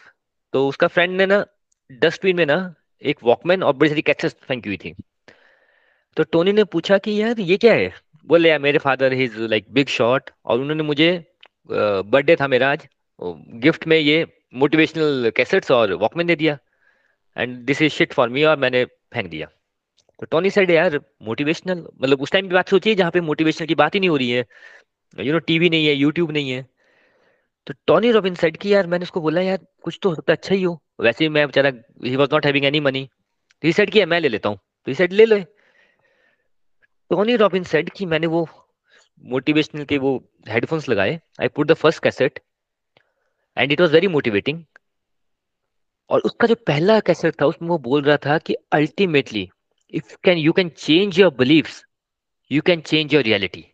[0.53, 1.45] तो उसका फ्रेंड ने ना
[1.89, 4.93] डस्टबिन में ना, एक वॉकमैन और बड़ी सारी कैसेस फेंकी हुई थी।
[6.17, 7.93] तो टोनी ने पूछा कि यार ये क्या है?
[8.25, 11.09] बोले, यार, मेरे father is like big shot और उन्होंने मुझे
[11.71, 12.87] बर्थडे था मेरा आज।
[13.63, 16.57] गिफ्ट में ये मोटिवेशनल कैसेट्स और वॉकमैन दे दिया।
[17.37, 19.47] And this is shit for me और मैंने फेंक दिया।
[20.19, 23.75] तो टोनी साइड यार मोटिवेशनल मतलब उस टाइम की बात सोचिए जहाँ पे मोटिवेशनल की
[23.75, 24.45] बात ही नहीं हो रही है।
[25.19, 26.65] यू नो टीवी नहीं है यूट्यूब नहीं है।
[27.67, 30.55] तो टोनी रॉबिन साइड की, यार, मैंने उसको बोला, यार, कुछ तो हो सकता अच्छा
[30.55, 31.71] ही हो। वैसे ही मैं, बेचारा
[32.05, 33.09] he was not having any money
[33.63, 35.37] तो सेट किया मैं ले लेता हूँ। तो सेट ले लो।
[37.11, 38.47] टोनी रॉबिन सेड कि मैंने वो
[39.23, 40.11] मोटिवेशनल के वो
[40.49, 42.39] हेडफोन्स लगाए। I put the first cassette
[43.57, 44.63] and it was very motivating
[46.09, 49.49] और उसका जो पहला कैसेट था, उसमें वो बोल रहा था कि ultimately
[49.93, 51.83] if can you can change your believes
[52.51, 53.65] you can change your reality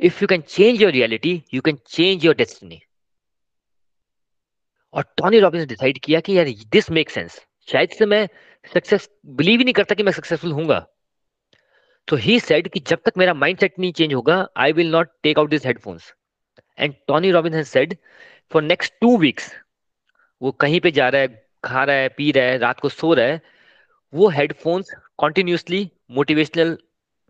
[0.00, 2.80] if you can change your reality you can change your destiny
[4.94, 8.28] और टॉनी रॉबिन्स डिसाइड किया कि यार दिस मेक सेंस शायद से मैं
[8.74, 10.86] सक्सेस बिलीव ही नहीं करता कि मैं सक्सेसफुल हूँगा
[12.08, 15.38] तो ही सेड कि जब तक मेरा माइंडसेट नहीं चेंज होगा I will not take
[15.38, 16.14] out this headphones
[16.78, 17.96] and Tony Robin said
[18.52, 19.54] for next two weeks
[20.42, 23.14] वो कहीं पे जा रहा है, खा रहा है, पी रहा है, रात को सो
[23.14, 23.40] रहा है,
[24.14, 26.78] वो हेडफोन्स कॉन्टिन्यूसली मोटिवेशनल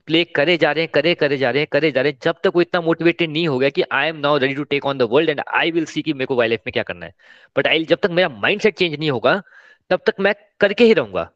[0.06, 2.34] प्ले करे जा रहे हैं, करे करे जा रहे हैं, करे जा रहे हैं, जब
[2.44, 4.98] तक वो इतना मोटिवेटेड नहीं हो गया कि I am now ready to take on
[4.98, 7.14] the world and I will see कि मेरे को लाइफ में क्या करना है.
[7.56, 9.42] बट आई जब तक मेरा माइंड चेंज नहीं होगा,
[9.90, 11.30] तब तक मैं करके ही रहूँगा.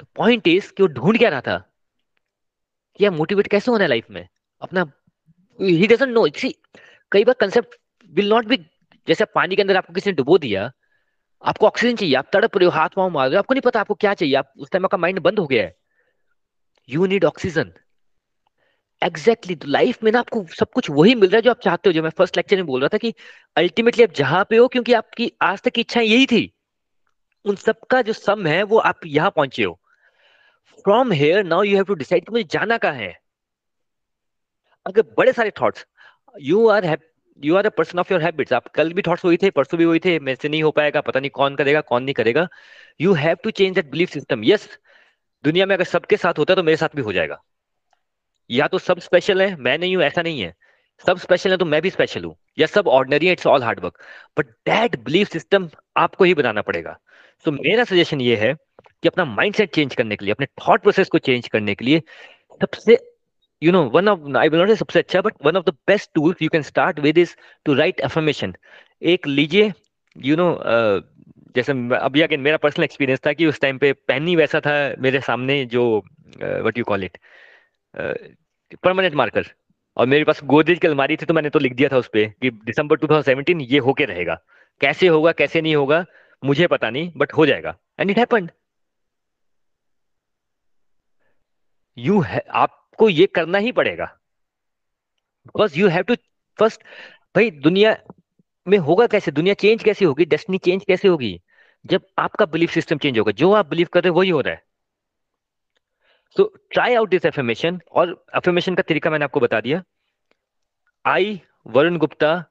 [0.00, 1.75] तो पॉइंट इज़ कि वो ढूंढ क्या रहा था?
[2.96, 4.26] कि मोटिवेट कैसे होना है लाइफ में?
[4.62, 4.84] अपना
[5.58, 6.54] ही डजंट नो सी
[7.12, 7.74] कई बार कंसेप्ट
[8.10, 8.56] विल नॉट बी
[9.08, 10.70] जैसे पानी के अंदर आपको किसी ने डुबो दिया,
[11.42, 13.80] आपको ऑक्सीजन चाहिए, आप तड़प रहे हो, हाथ पाँव मार रहे हो, आपको नहीं पता
[13.80, 15.76] आपको क्या चाहिए, आप, उस टाइम आपका माइंड बंद हो गया है।
[16.88, 17.72] You need oxygen
[19.02, 21.92] exactly life में ना आपको सब कुछ वही मिल रहा है जो आप चाहते हो।
[21.92, 23.12] जो मैं फ़र्स्ट लेक्चर में बोल रहा था कि
[23.56, 26.52] अल्टीमेटली आप जहाँ पे हो, क्योंकि आपकी आज तक की इच्छाएँ यही थी।
[27.44, 29.80] उन सबका जो सम है, वो आप यहाँ पहुँचे हो।
[30.84, 33.12] From here now you have to decide कि मुझे जाना कहाँ है?
[34.86, 35.86] अगर बड़े सारे thoughts
[36.34, 36.96] you are
[37.40, 39.84] you are a person of your habits आप कल भी थॉट्स हुई थे परसों भी
[39.84, 42.46] हुई थे मेरे से नहीं हो पाएगा पता नहीं कौन करेगा कौन नहीं करेगा.
[43.00, 44.68] You have to change that belief system yes
[45.44, 47.42] दुनिया में अगर सबके साथ होता है तो मेरे साथ भी हो जाएगा.
[48.50, 50.54] या तो सब स्पेशल है मैं नहीं हूँ ऐसा नहीं है.
[51.04, 52.36] सब स्पेशल है तो मैं भी स्पेशल हूँ.
[52.58, 53.98] या सब ordinary it's all hard work
[54.38, 56.98] but that belief system आपको ही बनाना पड़ेगा.
[57.44, 58.54] सो so, मेरा सजेशन ये है
[59.02, 62.02] कि अपना माइंडसेट चेंज करने के लिए, अपने थॉट प्रोसेस को चेंज करने के लिए
[62.60, 62.98] सबसे
[63.62, 66.10] you know one of I will not say सबसे अच्छा but one of the best
[66.14, 67.34] tools you can start with is
[67.64, 68.54] to write affirmation
[69.02, 69.72] एक लीजिए
[70.16, 70.48] यू नो
[71.56, 74.74] जैसे अभी अगेन मेरा पर्सनल एक्सपीरियंस था कि उस टाइम पे पेन ही वैसा था
[74.98, 75.84] मेरे सामने जो
[76.42, 77.18] what you call it
[78.82, 79.46] permanent marker
[79.96, 82.24] और मेरे पास गोदरेज की अलमारी थी तो मैंने तो लिख दिया था उस पर
[82.42, 84.34] कि दिसंबर 2017 ये होके रहेगा।
[84.80, 86.04] कैसे होगा, कैसे नहीं होगा,
[86.42, 88.50] मुझे पता नहीं बट हो जाएगा। एंड इट हैपेंड
[91.98, 94.04] यू आपको ये करना ही पड़ेगा।
[95.46, 96.14] Because you have to
[96.58, 96.82] first
[97.36, 97.96] भाई, दुनिया
[98.68, 99.30] में होगा कैसे?
[99.30, 100.24] दुनिया चेंज कैसे होगी?
[100.24, 101.40] डेस्टिनी चेंज कैसे होगी?
[101.86, 104.54] जब आपका बिलीफ सिस्टम चेंज होगा, जो आप बिलीव कर रहे हो, वही हो रहा
[104.54, 104.64] है।
[106.36, 109.82] So try out this affirmation और एफर्मेशन का तरीका मैंने आपको बता दिया।
[111.06, 112.44] I Varun Gupta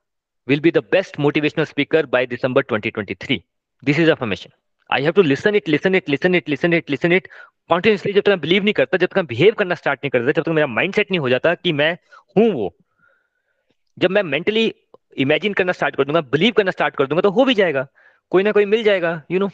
[0.48, 3.40] will be the best motivational speaker by December 2023
[3.84, 4.50] this is affirmation
[4.90, 7.28] I have to listen it listen it listen it listen it listen it
[7.70, 10.32] continuously जब तक मैं बिलीव नहीं करता, जब तक मैं बिहेव करना स्टार्ट नहीं करता,
[10.32, 11.92] जब तक मेरा माइंड सेट नहीं हो जाता कि मैं
[12.36, 12.74] हूँ वो।
[13.98, 14.74] जब मैं मेंटली
[15.18, 17.88] इमेजिन करना स्टार्ट कर दूँगा बिलीव करना स्टार्ट कर दूँगा तो हो भी जाएगा।
[18.32, 19.50] कोई ना कोई मिल जाएगा you know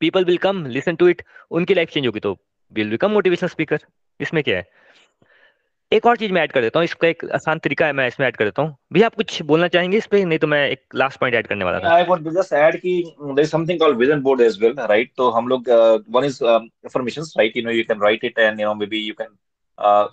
[0.00, 2.36] people will come listen to it उनकी लाइफ चेंज होगी तो
[2.72, 3.78] विल बिकम मोटिवेशनल स्पीकर
[4.20, 4.66] इसमें क्या है?
[5.92, 8.26] एक और चीज़ मैं ऐड कर देता हूँ इसका एक आसान तरीका है मैं इसमें
[8.26, 10.24] ऐड कर देता हूँ। भैया आप कुछ बोलना चाहेंगे इस पे?
[10.24, 12.94] नहीं तो मैं एक लास्ट पॉइंट ऐड करने वाला था। आई वांट जस्ट ऐड कि
[13.20, 15.68] there is something called vision board as well right तो हम लोग
[16.10, 19.14] one is informations right you know you can write it and you know maybe you
[19.18, 19.28] can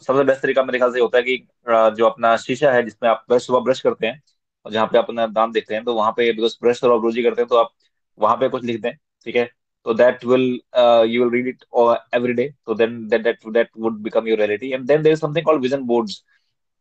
[0.06, 1.38] सबसे best तरीका मेरे ख्याल से होता है कि
[1.72, 4.22] uh, जो अपना शीशा है जिसमें आप सुबह ब्रश करते हैं
[4.66, 7.24] और जहाँ पे आप अपना दांत देखते हैं तो वहाँ पे बिकॉज़ ब्रश और रोजी
[7.24, 7.72] करते हैं तो आप
[8.20, 8.92] वहाँ पे कुछ लिख दें
[9.26, 9.50] ठीक है?
[9.86, 12.54] So that will uh, you will read it uh, every day.
[12.66, 14.74] So then that that that would become your reality.
[14.74, 16.24] And then there is something called vision boards.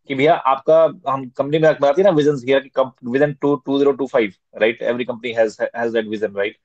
[0.09, 0.77] कि भैया आपका
[1.09, 4.33] हम कंपनी में बताती है ना विजन हियर कि vision two two zero two five
[4.61, 6.57] right every company has has that vision right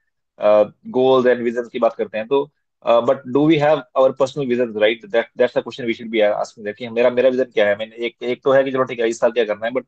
[0.97, 2.43] goals and vision की बात करते हैं तो
[2.85, 6.19] but do we have our personal vision right that that's the question we should be
[6.21, 7.75] asking that कि मेरा मेरा vision क्या है?
[7.77, 9.85] मैंने एक एक तो है कि चलो ठीक है इस साल क्या करना है but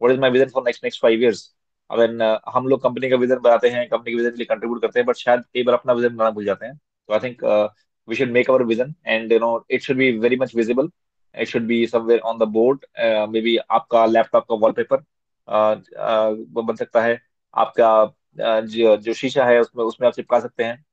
[0.00, 1.42] what is my vision for next next five years
[1.90, 5.00] अगर हम लोग कंपनी का विजन बनाते हैं कंपनी के विजन के लिए कंट्रीब्यूट करते
[5.00, 7.44] हैं बट शायद कई बार अपना विजन बनाना भूल जाते हैं। तो I think
[8.08, 10.90] we should make our vision and you know it should be very much visible
[11.34, 12.84] it should be somewhere on the board
[13.40, 15.04] maybe आपका लैपटॉप का वॉलपेपर
[15.48, 17.18] बन सकता है।
[17.54, 20.84] आपका uh, जो जो शीशा है उसमें उसमें आप चिपका सकते हैं।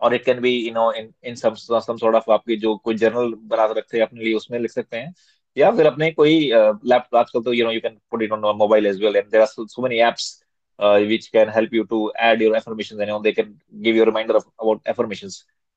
[0.00, 2.94] और it can be you know in in some some sort of आपकी जो कोई
[2.96, 5.14] जर्नल बना रखते हैं अपने लिए उसमें लिख सकते हैं।
[5.57, 8.85] या फिर अपने कोई लैपटॉप आजकल तो you know you can put it on mobile
[8.87, 10.37] as well and there are so many apps
[10.81, 11.97] which can help you to
[12.27, 13.49] add your affirmations and you know they can
[13.87, 15.35] give you a reminder of about affirmations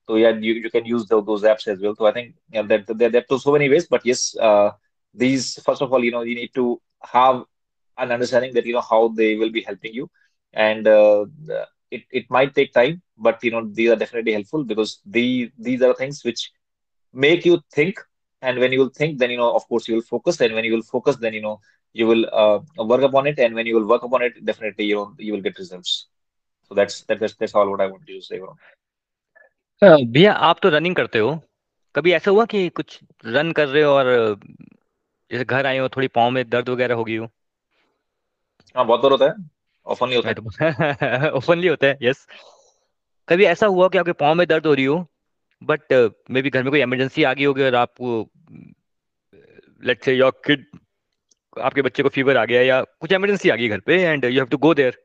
[0.08, 2.62] so yeah you, you can use those, those apps as well so i think yeah,
[2.62, 4.70] that there, there are so many ways but yes uh,
[5.14, 7.42] these first of all you know you need to have
[7.98, 10.08] an understanding that you know how they will be helping you
[10.54, 11.24] and uh,
[11.90, 15.82] it, it might take time but you know these are definitely helpful because the these
[15.82, 16.50] are things which
[17.12, 18.00] make you think
[18.43, 20.65] and when you will think then you know of course you will focus and when
[20.65, 21.59] you will focus then you know
[21.95, 22.59] you will uh,
[22.91, 25.45] work upon it and when you will work upon it definitely you know you will
[25.47, 25.93] get results
[26.71, 28.55] so that's that's that's all what i want to say bro
[29.81, 31.39] भैया आप तो running करते हो
[31.95, 34.07] कभी ऐसा हुआ कि कुछ रन कर रहे हो और
[35.31, 37.27] जैसे घर आए हो थोड़ी पाँव में दर्द वगैरह हो गई हो
[38.75, 39.33] हाँ बहुत बार होता है
[39.85, 42.25] ऑफनली होता है ओपनली होता है यस
[43.27, 45.05] कभी ऐसा हुआ कि आपके पाँव में दर्द हो रही हो
[45.61, 45.93] बट
[46.31, 48.29] मे बी घर में कोई इमरजेंसी आ गई होगी और आपको
[49.83, 50.65] लेट्स से योर किड
[51.61, 54.31] आपके बच्चे को फीवर आ गया या कुछ इमरजेंसी आ गई घर पे and you
[54.31, 54.97] have to go there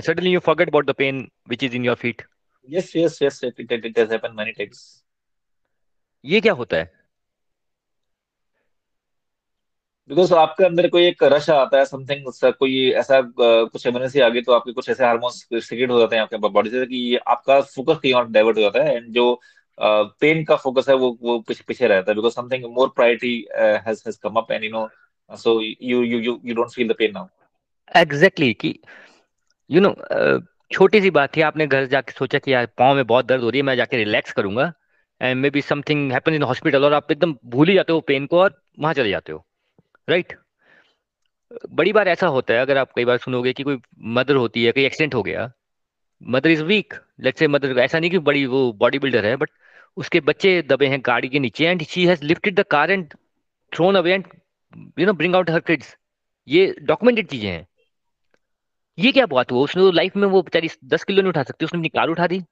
[0.00, 2.22] suddenly you forget about the pain which is in your feet
[2.70, 5.02] yes yes yes it it happened many times
[6.24, 7.05] ये क्या होता है?
[10.10, 12.24] बिकॉज़ आपके अंदर कोई एक रश आता है समथिंग
[12.58, 16.22] कोई ऐसा कुछ इमरजेंसी आ गई तो आपके कुछ ऐसे हार्मोन्स सीक्रेट हो जाते हैं
[16.22, 19.40] आपके बॉडी से कि आपका फोकस कहीं और डाइवर्ट हो जाता है एंड जो
[20.20, 24.02] पेन का फोकस है वो वो पीछे पीछे रहता है because something more priority has
[24.06, 24.88] has come up and you know
[25.30, 27.26] so you you you you don't feel the pain now
[27.94, 28.78] exactly कि
[29.70, 29.94] यू नो
[30.72, 33.50] छोटी सी बात थी, आपने घर जाके सोचा कि यार पाँव में बहुत दर्द हो
[33.50, 34.72] रही है, मैं जाके रिलैक्स करूँगा
[35.20, 38.40] and maybe something happen in hospital और आप एकदम भूल ही जाते हो पेन को
[38.40, 39.45] और वहाँ चले जाते हो।
[40.08, 40.32] राइट?
[41.70, 43.78] बड़ी बार ऐसा होता है, अगर आप कई बार सुनोगे कि कोई
[44.14, 45.50] मदर होती है, कोई एक्सीडेंट हो गया,
[46.22, 49.50] mother is weak let's say mother, ऐसा नहीं कि बड़ी, वो बॉडी बिल्डर है बट
[49.96, 53.06] उसके बच्चे दबे हैं गाड़ी के नीचे and she has lifted the car and
[53.72, 54.24] thrown away and
[54.98, 55.96] you know bring out her kids
[56.48, 57.66] ये डॉक्यूमेंटेड चीज़ें हैं।
[58.98, 59.62] ये क्या बात हुआ?
[59.62, 62.26] उसने तो लाइफ में वो बेचारी दस किलो नहीं उठा सकती, उसने अपनी कार उठा
[62.26, 62.42] दी।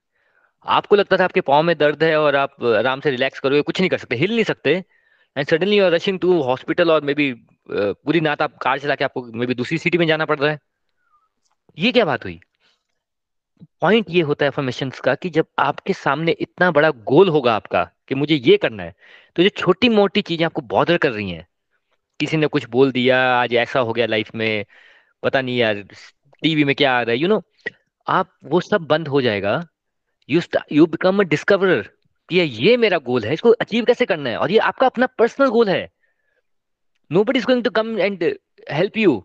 [0.65, 3.79] आपको लगता था आपके पाँव में दर्द है और आप आराम से रिलैक्स करोगे, कुछ
[3.79, 4.83] नहीं कर सकते, हिल नहीं सकते।
[5.35, 7.33] And suddenly you are rushing to hospital और मे बी
[7.69, 10.51] पूरी नात आप कार चला के आपको मे बी दूसरी सिटी में जाना पड़ रहा
[10.51, 10.59] है।
[11.77, 12.39] ये क्या बात हुई?
[13.81, 17.83] पॉइंट ये होता है एफर्मेशन का कि जब आपके सामने इतना बड़ा गोल होगा आपका
[18.07, 18.95] कि मुझे ये करना है
[19.35, 21.47] तो जो छोटी मोटी चीज़ें आपको बॉदर कर रही हैं।
[22.19, 24.65] किसी ने कुछ बोल दिया, आज ऐसा हो गया लाइफ में,
[25.23, 25.83] पता नहीं यार
[26.43, 27.41] टीवी में क्या आ रहा है यू नो
[28.07, 29.61] आप वो सब बंद हो जाएगा।
[30.29, 31.89] You you become a discoverer
[32.29, 34.37] कि ये मेरा गोल है, इसको अचीव कैसे करना है?
[34.37, 35.87] और ये आपका अपना पर्सनल गोल है।
[37.11, 38.23] No but is going to come and
[38.71, 39.19] help you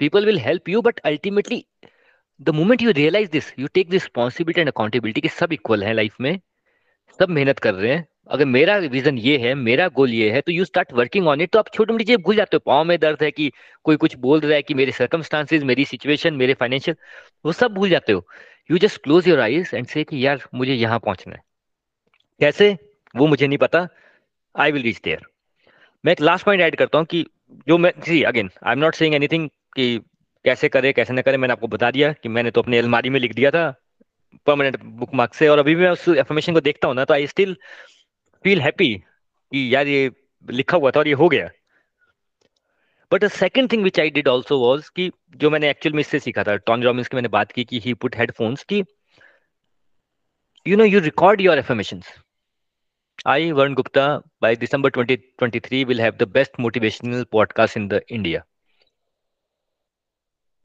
[0.00, 1.64] people will help you but ultimately
[2.40, 6.16] the moment you realise this you take responsibility and accountability कि सब इक्वल है लाइफ
[6.20, 6.38] में।
[7.18, 10.52] सब मेहनत कर रहे हैं। अगर मेरा विजन ये है, मेरा गोल ये है तो
[10.52, 12.98] you start working on it तो आप छोटी मोटी चीज़ें भूल जाते हो। पाँव में
[13.00, 13.50] दर्द है कि
[13.84, 16.96] कोई कुछ बोल रहा है कि मेरे सर्कमस्टांसिस मेरी सिचुएशन मेरे फाइनेंशियल
[17.46, 18.26] वो सब भूल जाते हो।
[18.70, 21.42] You just close your eyes and say कि यार, मुझे यहाँ पहुँचना है।
[22.40, 22.76] कैसे?
[23.14, 23.86] वो मुझे नहीं पता।
[24.54, 25.26] आई विल रीच देयर
[26.04, 27.24] मैं एक लास्ट पॉइंट ऐड करता हूँ कि
[27.68, 29.98] जो मैं see again I am not saying anything कि
[30.44, 33.18] कैसे करे, कैसे ना करे, मैंने आपको बता दिया कि मैंने तो अपने अलमारी में
[33.20, 33.70] लिख दिया था
[34.46, 37.26] परमानेंट बुक मार्क से, और अभी मैं उस इन्फॉर्मेशन को देखता हूँ ना तो आई
[37.26, 37.56] स्टिल
[38.44, 40.10] फील हैप्पी कि यार ये
[40.48, 41.48] लिखा हुआ था और ये हो गया।
[43.12, 46.18] But the second thing which I did also was कि जो मैंने एक्चुअल में इससे
[46.18, 48.82] सीखा था टॉन रॉबिन्स की मैंने बात की कि ही पुट हेडफोन्स की
[50.66, 52.12] you know you record your affirmations
[53.26, 58.44] I, Varun Gupta, by December 2023, will have the best motivational podcast in the India.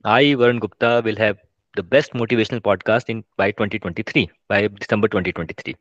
[0.05, 1.39] I, Varun Gupta, will have
[1.75, 5.75] the best motivational podcast in by 2023, by December 2023.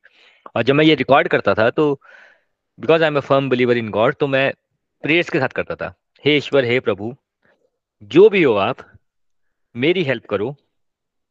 [0.57, 1.93] और जब मैं ये record करता था तो
[2.79, 4.53] because I am a firm believer in God तो मैं
[5.05, 5.95] prayers के साथ करता था
[6.25, 7.15] हे ईश्वर हे प्रभु
[8.03, 8.85] जो भी हो आप
[9.75, 10.55] मेरी हेल्प करो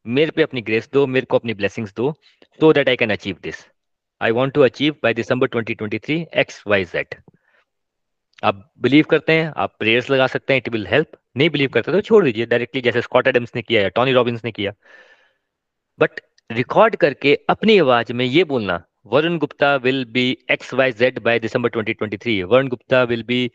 [0.06, 2.12] मेरे पे अपनी ग्रेस दो मेरे को अपनी ब्लेसिंग्स दो
[2.60, 3.64] so that I can achieve this
[4.22, 7.14] I want to achieve by December twenty twenty three X Y Z
[8.44, 11.92] आप बिलीव करते हैं, आप प्रेयर्स लगा सकते हैं इट विल हेल्प नहीं बिलीव करते
[11.92, 14.72] तो छोड़ दीजिए डायरेक्टली जैसे स्कॉट एडम्स ने किया या टॉनी रॉबिन्स ने किया
[15.98, 16.20] बट
[16.52, 21.38] रिकॉर्ड करके अपनी आवाज़ में ये बोलना Varun Gupta will be X Y Z by
[21.38, 23.50] December 2023 Varun Gupta will be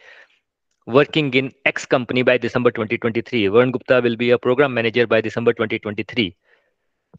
[0.87, 3.49] working in X company by December 2023.
[3.49, 6.31] Varun Gupta will be a program manager by December 2023.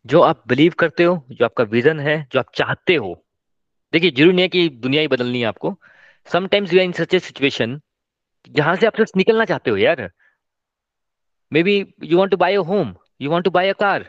[0.07, 3.25] जो आप बिलीव करते हो, जो आपका विजन है, जो आप चाहते हो
[3.93, 5.74] देखिए, ज़रूरी नहीं है कि दुनिया ही बदलनी है आपको।
[6.28, 7.80] Sometimes you are in such a situation
[8.51, 10.11] जहाँ से आप निकलना चाहते हो यार।
[11.62, 14.07] Maybe you want to buy a home you want to buy a car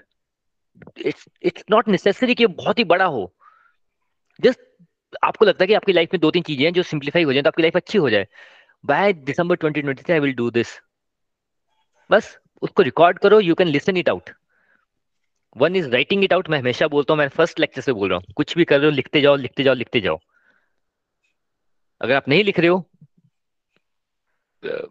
[0.97, 3.31] it's it's not necessary कि बहुत ही बड़ा हो।
[4.39, 4.59] जस्ट
[5.23, 7.41] आपको लगता है कि आपकी लाइफ में दो तीन चीज़ें हैं जो सिंप्लीफाई हो जाए
[7.43, 8.27] तो आपकी लाइफ अच्छी हो जाए।
[8.83, 10.79] By December 2023 I will do this
[12.09, 14.29] बस, उसको रिकॉर्ड करो you can listen it out
[15.55, 18.17] one is writing it out मैं हमेशा बोलता हूँ मैं फ़र्स्ट लेक्चर से बोल रहा
[18.17, 20.19] हूँ। कुछ भी कर रहे हो लिखते जाओ लिखते जाओ लिखते जाओ।
[22.01, 22.85] अगर आप नहीं लिख रहे हो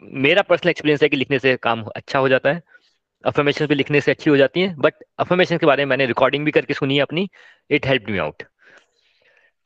[0.03, 2.63] मेरा पर्सनल एक्सपीरियंस है कि लिखने से काम अच्छा हो जाता है।
[3.25, 6.45] अफर्मेशन भी लिखने से अच्छी हो जाती है बट अफर्मेशन के बारे में मैंने रिकॉर्डिंग
[6.45, 7.29] भी करके सुनी है अपनी
[7.71, 8.43] इट हेल्प मी आउट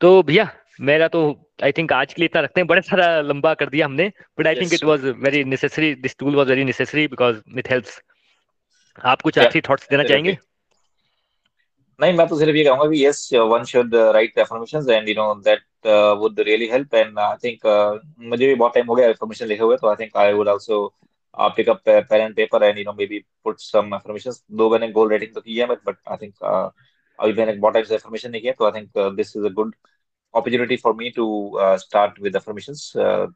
[0.01, 0.49] तो भैया
[0.81, 1.21] मेरा तो
[1.63, 4.47] आई थिंक आज के लिए इतना रखते हैं। बड़े सारा लंबा कर दिया हमने but
[4.47, 8.01] I think it was very necessary this tool was very necessary because it helps
[9.03, 10.37] आप कुछ आखिरी थॉट्स देना चाहेंगे?
[11.99, 15.33] नहीं मैं तो सिर्फ़ ये कहूँगा कि yes one should write affirmations and you know
[15.47, 15.87] that
[16.19, 17.65] would really help and I think
[18.19, 20.87] मुझे भी बहुत टाइम हो गया एफर्मेशन लिखे हुए तो I think I would also
[21.37, 25.09] pick up pen and paper and you know maybe put some affirmations दो मैंने गोल
[25.09, 28.53] रेटिंग तो की है बट आई थिंक अभी मैंने बहुत टाइम से एफर्मेशन नहीं किया
[28.59, 29.75] तो I think this is a good
[30.33, 31.25] opportunity for me to
[31.59, 33.27] uh, start with affirmations uh,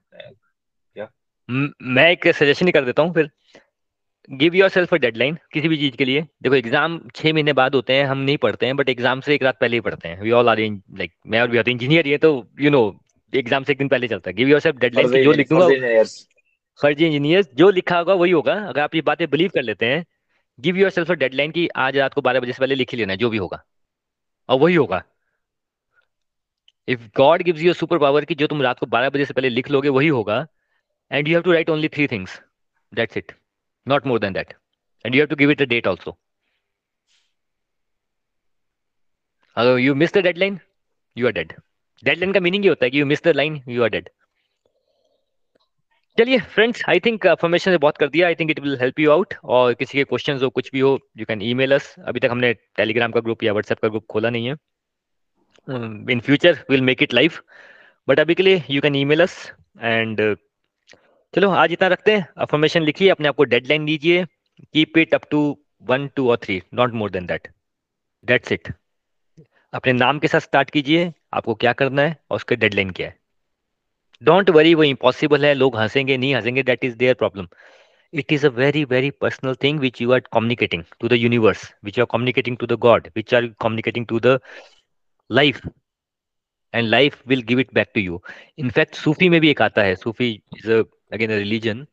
[0.96, 1.10] yeah.
[1.50, 3.30] मैं एक सजेशन ही कर देता हूँ फिर।
[4.30, 7.76] Give yourself a deadline किसी भी चीज़ के लिए। देखो एग्ज़ाम छह महीने बाद
[7.76, 10.22] होते हैं हम नहीं पढ़ते हैं बट एग्ज़ाम से एक रात पहले ही पढ़ते हैं।
[10.22, 12.82] वी ऑल आर लाइक मैं और भी होते इंजीनियर ये तो यू नो
[13.34, 16.04] एग्ज़ाम से एक दिन पहले चलता है। गिव योर सेल्फ डेडलाइन जो लिखूँगा
[16.80, 20.06] फर्जी इंजीनियर जो लिखा होगा वही होगा। अगर आप ये बातें बिलीव कर लेते हैं
[20.60, 22.98] give yourself a deadline की आज रात को बारह बजे से पहले लिख ही
[22.98, 23.64] लेना जो भी होगा।
[24.50, 25.04] और वही होगा।
[26.88, 29.50] If God gives you super power की जो तुम रात को बारह बजे से पहले
[29.50, 30.46] लिख लोगे वही होगा।
[31.12, 32.40] And you have to write only three things
[32.94, 33.32] that's it
[33.88, 34.54] not more than that.
[35.06, 36.18] And you have to give it a date also.
[39.58, 40.60] अगर you miss the deadline
[41.18, 41.54] you are dead
[42.04, 44.10] deadline का meaning ये होता है कि you miss the line you are dead
[46.18, 48.28] चलिए friends I think formation से बहुत कर दिया.
[48.28, 50.98] I think it will help you out और किसी के क्वेश्चंस हो, कुछ भी हो
[51.18, 54.30] यू कैन ईमेल अस अभी तक हमने टेलीग्राम का ग्रुप या व्हाट्सएप का ग्रुप खोला
[54.30, 54.56] नहीं है.
[56.12, 57.42] In future will make it live
[58.08, 59.36] but अभी के लिए you can email us
[59.82, 60.22] and
[61.34, 64.24] चलो, आज इतना रखते हैं। अफॉर्मेशन लिखिए, अपने आपको डेड लाइन दीजिए।
[64.74, 65.40] Keep it up to
[65.90, 67.48] one two और three not more than that
[68.26, 68.72] that's it
[69.74, 73.16] अपने नाम के साथ स्टार्ट कीजिए, आपको क्या करना है और उसके डेडलाइन क्या है।
[74.22, 77.48] डोंट वरी वो इम्पॉसिबल है, लोग हंसेंगे, नहीं हंसेंगे that is their problem
[78.14, 81.98] it is a very very personal thing which you are communicating to the universe which
[81.98, 84.40] you are communicating to the God which are communicating to the
[85.30, 85.62] life
[86.74, 88.22] and life will give it back to you
[88.60, 91.86] in fact सूफी में भी एक आता है Sufi is a again religion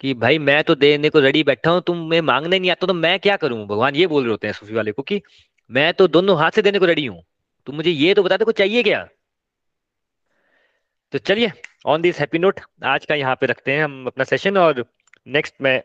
[0.00, 2.94] कि भाई मैं तो देने को रेडी बैठा हूँ, तुम मैं मांगने नहीं आता तो
[2.94, 3.66] मैं क्या करूँ?
[3.66, 5.20] भगवान ये बोल रहे होते हैं सूफी वाले को कि
[5.70, 7.22] मैं तो दोनों हाथ से देने को रेडी हूँ।
[7.66, 9.06] तुम मुझे ये तो बता दो को चाहिए क्या?
[11.12, 11.52] तो चलिए
[11.86, 14.84] ऑन दिस हैप्पी नोट आज का यहाँ पे रखते हैं हम अपना सेशन और
[15.28, 15.76] नेक्स्ट में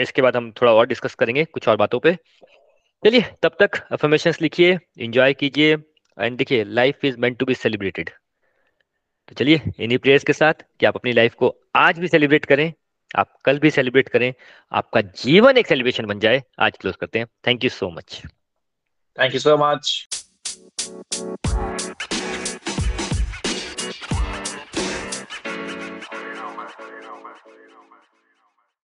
[0.00, 2.14] इसके बाद हम थोड़ा और डिस्कस करेंगे कुछ और बातों पे।
[3.02, 5.74] चलिए, तब तक अफर्मेशन लिखिए इंजॉय कीजिए
[6.18, 8.10] एंड देखिए life is meant to be celebrated
[9.28, 12.72] तो चलिए, इन्हीं प्रेयर्स के साथ कि आप अपनी लाइफ को आज भी सेलिब्रेट करें,
[13.18, 14.32] आप कल भी सेलिब्रेट करें,
[14.72, 18.22] आपका जीवन एक सेलिब्रेशन बन जाए। आज क्लोज करते हैं। Thank you so much
[19.18, 20.08] thank you so much